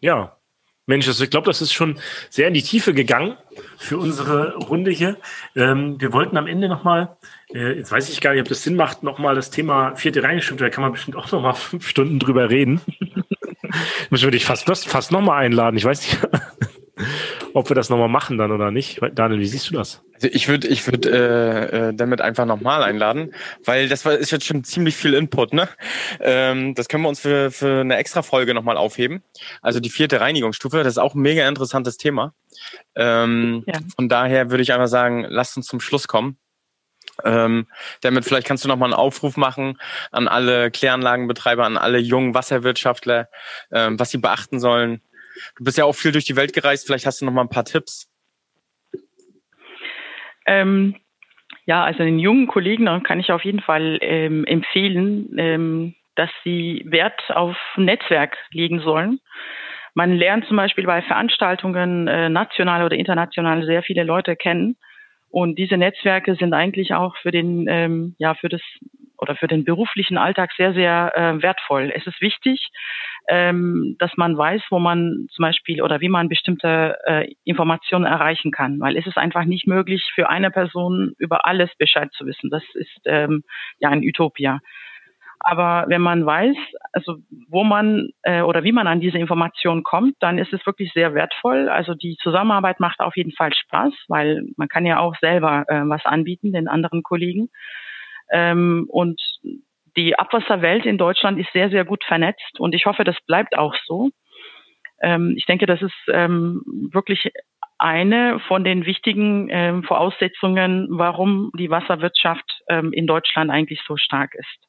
[0.00, 0.36] Ja,
[0.86, 3.36] Mensch, also ich glaube, das ist schon sehr in die Tiefe gegangen
[3.76, 5.16] für unsere Runde hier.
[5.54, 7.16] Ähm, wir wollten am Ende nochmal,
[7.54, 10.60] äh, jetzt weiß ich gar nicht, ob das Sinn macht, nochmal das Thema vierte reingestimmt,
[10.60, 12.80] da kann man bestimmt auch nochmal fünf Stunden drüber reden.
[14.10, 15.76] Müssen wir dich fast, fast nochmal einladen.
[15.76, 16.18] Ich weiß nicht,
[17.54, 19.00] ob wir das nochmal machen dann oder nicht.
[19.14, 20.02] Daniel, wie siehst du das?
[20.14, 24.30] Also ich würde ich würd, äh, äh, damit einfach nochmal einladen, weil das war, ist
[24.30, 25.52] jetzt schon ziemlich viel Input.
[25.52, 25.68] Ne?
[26.20, 29.22] Ähm, das können wir uns für, für eine extra Folge nochmal aufheben.
[29.60, 32.32] Also die vierte Reinigungsstufe, das ist auch ein mega interessantes Thema.
[32.94, 33.74] Ähm, ja.
[33.94, 36.38] Von daher würde ich einfach sagen, lasst uns zum Schluss kommen.
[37.24, 37.66] Ähm,
[38.02, 39.78] damit vielleicht kannst du nochmal einen Aufruf machen
[40.12, 43.28] an alle Kläranlagenbetreiber, an alle jungen Wasserwirtschaftler,
[43.72, 45.00] ähm, was sie beachten sollen.
[45.56, 47.48] Du bist ja auch viel durch die Welt gereist, vielleicht hast du noch mal ein
[47.48, 48.10] paar Tipps.
[50.46, 50.96] Ähm,
[51.66, 56.82] ja, also den jungen Kollegen kann ich auf jeden Fall ähm, empfehlen, ähm, dass sie
[56.86, 59.20] Wert auf Netzwerk legen sollen.
[59.94, 64.76] Man lernt zum Beispiel bei Veranstaltungen äh, national oder international sehr viele Leute kennen.
[65.36, 68.62] Und diese Netzwerke sind eigentlich auch für den, ähm, ja, für das
[69.18, 71.92] oder für den beruflichen Alltag sehr, sehr äh, wertvoll.
[71.94, 72.70] Es ist wichtig,
[73.28, 78.50] ähm, dass man weiß, wo man zum Beispiel oder wie man bestimmte äh, Informationen erreichen
[78.50, 82.48] kann, weil es ist einfach nicht möglich für eine Person über alles Bescheid zu wissen.
[82.48, 83.42] Das ist ähm,
[83.78, 84.60] ja ein Utopia.
[85.48, 86.56] Aber wenn man weiß,
[86.92, 87.18] also
[87.48, 91.14] wo man äh, oder wie man an diese Informationen kommt, dann ist es wirklich sehr
[91.14, 91.68] wertvoll.
[91.68, 95.82] Also die Zusammenarbeit macht auf jeden Fall Spaß, weil man kann ja auch selber äh,
[95.84, 97.48] was anbieten den anderen Kollegen.
[98.32, 99.20] Ähm, und
[99.96, 103.76] die Abwasserwelt in Deutschland ist sehr, sehr gut vernetzt und ich hoffe, das bleibt auch
[103.84, 104.10] so.
[105.00, 107.30] Ähm, ich denke, das ist ähm, wirklich
[107.78, 114.34] eine von den wichtigen ähm, Voraussetzungen, warum die Wasserwirtschaft ähm, in Deutschland eigentlich so stark
[114.34, 114.65] ist.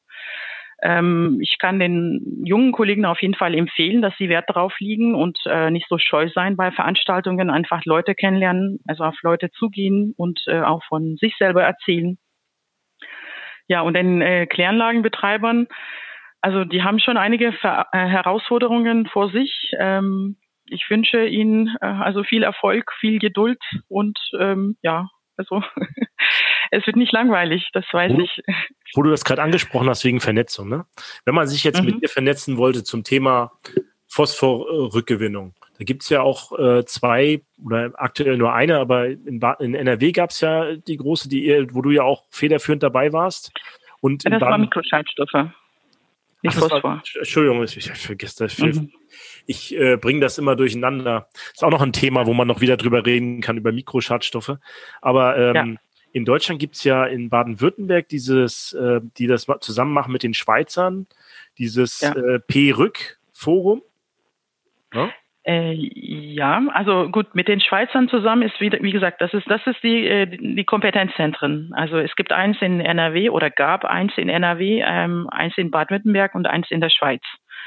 [0.82, 5.14] Ähm, ich kann den jungen Kollegen auf jeden Fall empfehlen, dass sie Wert darauf liegen
[5.14, 10.14] und äh, nicht so scheu sein bei Veranstaltungen, einfach Leute kennenlernen, also auf Leute zugehen
[10.16, 12.18] und äh, auch von sich selber erzählen.
[13.66, 15.66] Ja, und den äh, Kläranlagenbetreibern,
[16.40, 19.72] also die haben schon einige Ver äh, Herausforderungen vor sich.
[19.78, 25.62] Ähm, ich wünsche ihnen äh, also viel Erfolg, viel Geduld und ähm, ja, also
[26.70, 28.42] es wird nicht langweilig, das weiß wo, ich.
[28.94, 30.86] Wo du das gerade angesprochen hast wegen Vernetzung, ne?
[31.24, 31.86] Wenn man sich jetzt mhm.
[31.86, 33.52] mit dir vernetzen wollte zum Thema
[34.08, 40.12] Phosphorrückgewinnung, da gibt's ja auch äh, zwei oder aktuell nur eine, aber in, in NRW
[40.12, 43.52] gab's ja die große, die, wo du ja auch federführend dabei warst.
[44.00, 45.50] Und ja, das war Mikroschaltstoffe.
[46.42, 46.82] Nicht Ach, Phosphor.
[46.82, 48.58] War, Entschuldigung, ich, ich vergesse das.
[48.58, 48.92] Mhm.
[49.46, 51.28] Ich äh, bringe das immer durcheinander.
[51.52, 54.56] Ist auch noch ein Thema, wo man noch wieder drüber reden kann, über Mikroschadstoffe.
[55.00, 55.80] Aber ähm, ja.
[56.12, 61.06] In Deutschland gibt's ja in Baden-Württemberg dieses, äh, die das zusammen machen mit den Schweizern,
[61.58, 62.12] dieses ja.
[62.12, 63.82] äh, P-Rück-Forum.
[64.94, 65.10] Ja?
[65.44, 69.66] Äh, ja, also gut, mit den Schweizern zusammen ist wieder, wie gesagt, das ist, das
[69.66, 71.72] ist die, äh, die Kompetenzzentren.
[71.74, 76.34] Also es gibt eins in NRW oder gab eins in NRW, ähm, eins in Baden-Württemberg
[76.34, 77.22] und eins in der Schweiz.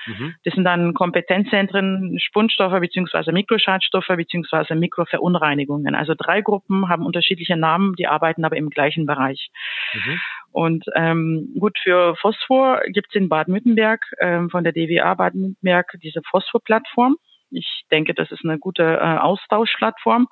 [0.06, 0.36] Mhm.
[0.44, 5.96] Das sind dann Kompetenzzentren, Spundstoffe beziehungsweise Mikroschadstoffe beziehungsweise Mikroverunreinigungen.
[5.96, 9.50] Also drei Gruppen haben unterschiedliche Namen, die arbeiten aber im gleichen Bereich.
[9.94, 10.20] Mhm.
[10.52, 16.22] Und ähm, gut, für Phosphor gibt es in Baden-Württemberg ähm, von der DWA Baden-Württemberg diese
[16.30, 17.16] Phosphor-Plattform.
[17.52, 20.28] Ich denke, das ist eine gute äh, Austauschplattform.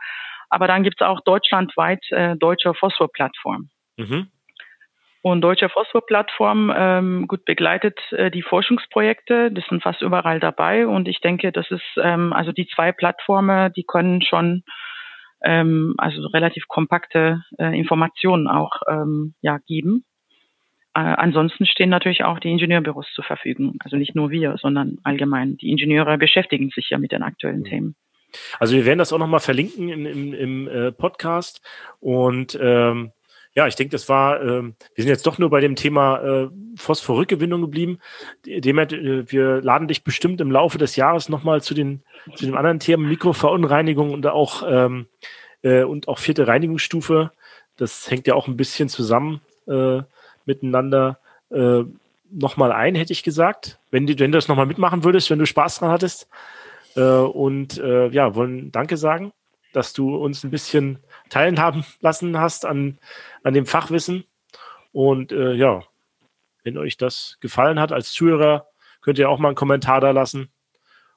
[0.49, 3.69] Aber dann gibt es auch deutschlandweit äh, deutsche Phosphor-Plattform.
[3.97, 4.27] Mhm.
[5.21, 9.51] Und Deutsche Phosphor-Plattform ähm, gut begleitet äh, die Forschungsprojekte.
[9.51, 10.87] Das sind fast überall dabei.
[10.87, 14.63] Und ich denke, das ist ähm, also die zwei Plattformen, die können schon
[15.43, 20.05] ähm, also relativ kompakte äh, Informationen auch ähm, ja geben.
[20.95, 23.75] Äh, ansonsten stehen natürlich auch die Ingenieurbüros zur Verfügung.
[23.83, 25.57] Also nicht nur wir, sondern allgemein.
[25.57, 27.65] Die Ingenieure beschäftigen sich ja mit den aktuellen mhm.
[27.65, 27.95] Themen.
[28.59, 31.61] Also wir werden das auch nochmal verlinken in, in, im äh, Podcast
[31.99, 33.11] und ähm,
[33.59, 36.49] ja, ich denke, das war, ähm, wir sind jetzt doch nur bei dem Thema äh,
[36.77, 37.99] Phosphorrückgewinnung geblieben.
[38.45, 42.01] Dem, äh, wir laden dich bestimmt im Laufe des Jahres nochmal zu den,
[42.35, 45.07] zu den anderen Themen Mikroverunreinigung und auch, ähm,
[45.61, 47.33] äh, und auch vierte Reinigungsstufe.
[47.75, 50.03] Das hängt ja auch ein bisschen zusammen äh,
[50.45, 51.19] miteinander.
[51.49, 51.83] Äh,
[52.31, 53.77] nochmal ein, hätte ich gesagt.
[53.91, 56.29] Wenn, die, wenn du das nochmal mitmachen würdest, wenn du Spaß dran hattest.
[56.95, 59.33] Äh, und äh, ja, wollen Danke sagen,
[59.73, 60.99] dass du uns ein bisschen
[61.29, 62.99] teilhaben lassen hast an,
[63.43, 64.25] an dem Fachwissen.
[64.91, 65.83] Und äh, ja,
[66.63, 68.67] wenn euch das gefallen hat als Zuhörer,
[69.01, 70.49] könnt ihr auch mal einen Kommentar da lassen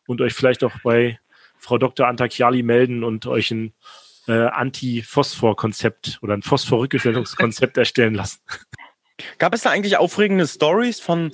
[0.06, 1.18] und euch vielleicht auch bei
[1.58, 2.06] Frau Dr.
[2.06, 3.72] Antakiali melden und euch ein
[4.28, 8.40] äh, Anti-Phosphor-Konzept oder ein Phosphor-Rückgestellungskonzept erstellen lassen.
[9.38, 11.32] Gab es da eigentlich aufregende Stories von,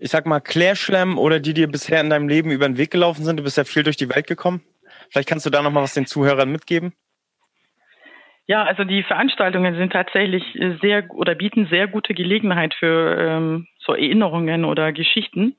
[0.00, 3.24] ich sag mal, Klärschlemm oder die dir bisher in deinem Leben über den Weg gelaufen
[3.24, 3.36] sind?
[3.36, 4.62] Du bist ja viel durch die Welt gekommen.
[5.10, 6.92] Vielleicht kannst du da noch mal was den Zuhörern mitgeben.
[8.48, 10.42] Ja, also die Veranstaltungen sind tatsächlich
[10.80, 15.56] sehr oder bieten sehr gute Gelegenheit für ähm, so Erinnerungen oder Geschichten.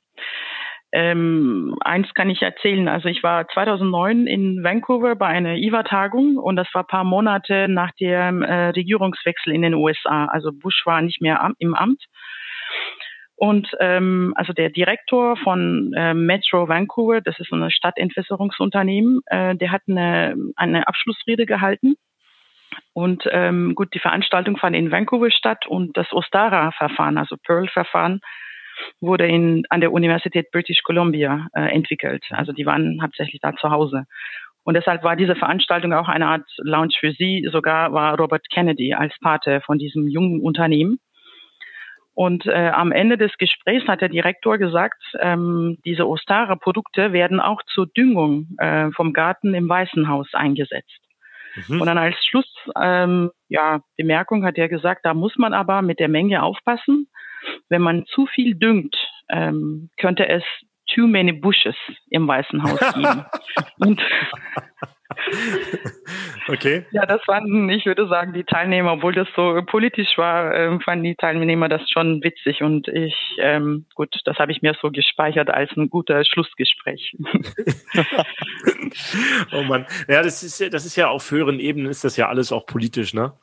[0.92, 2.88] Ähm, eins kann ich erzählen.
[2.88, 7.92] Also ich war 2009 in Vancouver bei einer IWA-Tagung und das war paar Monate nach
[8.00, 10.26] dem äh, Regierungswechsel in den USA.
[10.26, 12.04] Also Bush war nicht mehr am, im Amt.
[13.36, 19.56] Und ähm, also der Direktor von äh, Metro Vancouver, das ist so ein Stadtentwässerungsunternehmen, äh,
[19.56, 21.96] der hat eine, eine Abschlussrede gehalten
[22.93, 28.21] und ähm, gut, die Veranstaltung fand in Vancouver statt und das Ostara-Verfahren, also Pearl-Verfahren,
[29.01, 32.24] wurde in, an der Universität British Columbia äh, entwickelt.
[32.32, 34.05] Also die waren hauptsächlich da zu Hause.
[34.63, 37.47] Und deshalb war diese Veranstaltung auch eine Art Lounge für sie.
[37.51, 40.99] Sogar war Robert Kennedy als Pate von diesem jungen Unternehmen.
[42.15, 47.61] Und äh, am Ende des Gesprächs hat der Direktor gesagt, ähm, diese Ostara-Produkte werden auch
[47.74, 51.03] zur Düngung äh, vom Garten im Weißen Haus eingesetzt.
[51.68, 51.82] Mhm.
[51.82, 52.47] Und dann als Schluss,
[52.82, 57.08] ähm, ja, Bemerkung hat er gesagt, da muss man aber mit der Menge aufpassen.
[57.70, 58.95] Wenn man zu viel düngt,
[59.30, 60.43] ähm, könnte es
[60.94, 61.76] too many bushes
[62.10, 63.26] im Weißen Haus geben.
[63.80, 64.02] Und
[66.48, 66.86] okay.
[66.91, 71.04] Ja, das fanden, ich würde sagen, die Teilnehmer, obwohl das so politisch war, äh, fanden
[71.04, 75.50] die Teilnehmer das schon witzig und ich, ähm, gut, das habe ich mir so gespeichert
[75.50, 77.16] als ein guter Schlussgespräch.
[79.52, 79.86] oh Mann.
[80.08, 83.14] Ja, das ist, das ist ja auf höheren Ebenen ist das ja alles auch politisch,
[83.14, 83.34] ne?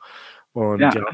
[0.53, 0.91] Und ja.
[0.93, 1.05] ja.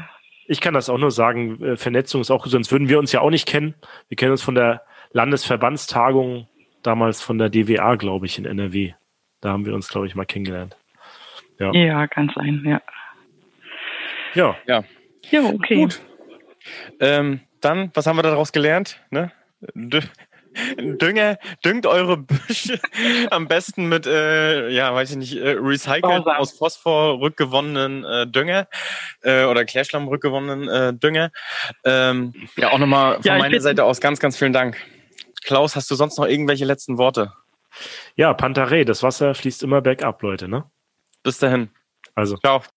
[0.50, 3.20] Ich kann das auch nur sagen, äh, Vernetzung ist auch, sonst würden wir uns ja
[3.20, 3.74] auch nicht kennen.
[4.08, 4.82] Wir kennen uns von der
[5.12, 6.48] Landesverbandstagung
[6.82, 8.94] damals von der DWA, glaube ich, in NRW.
[9.40, 10.76] Da haben wir uns, glaube ich, mal kennengelernt.
[11.58, 12.80] Ja, ja kann sein, ja.
[14.34, 14.56] Ja.
[14.66, 14.84] Ja,
[15.30, 15.76] ja okay.
[15.76, 16.00] Gut.
[17.00, 19.00] Ähm, dann, was haben wir daraus gelernt?
[19.10, 19.32] Ne?
[20.76, 22.80] Dünger, düngt eure Büsche
[23.30, 28.66] am besten mit, äh, ja, weiß ich nicht, äh, recycelt aus Phosphor rückgewonnenen äh, Dünger
[29.22, 31.30] äh, oder Klärschlamm rückgewonnenen äh, Dünger.
[31.84, 34.76] Ähm, ja, auch nochmal von ja, meiner Seite aus ganz, ganz vielen Dank.
[35.42, 37.32] Klaus, hast du sonst noch irgendwelche letzten Worte?
[38.16, 40.64] Ja, Pantarei, das Wasser fließt immer bergab, Leute, ne?
[41.22, 41.70] Bis dahin.
[42.14, 42.36] Also.
[42.38, 42.62] Ciao.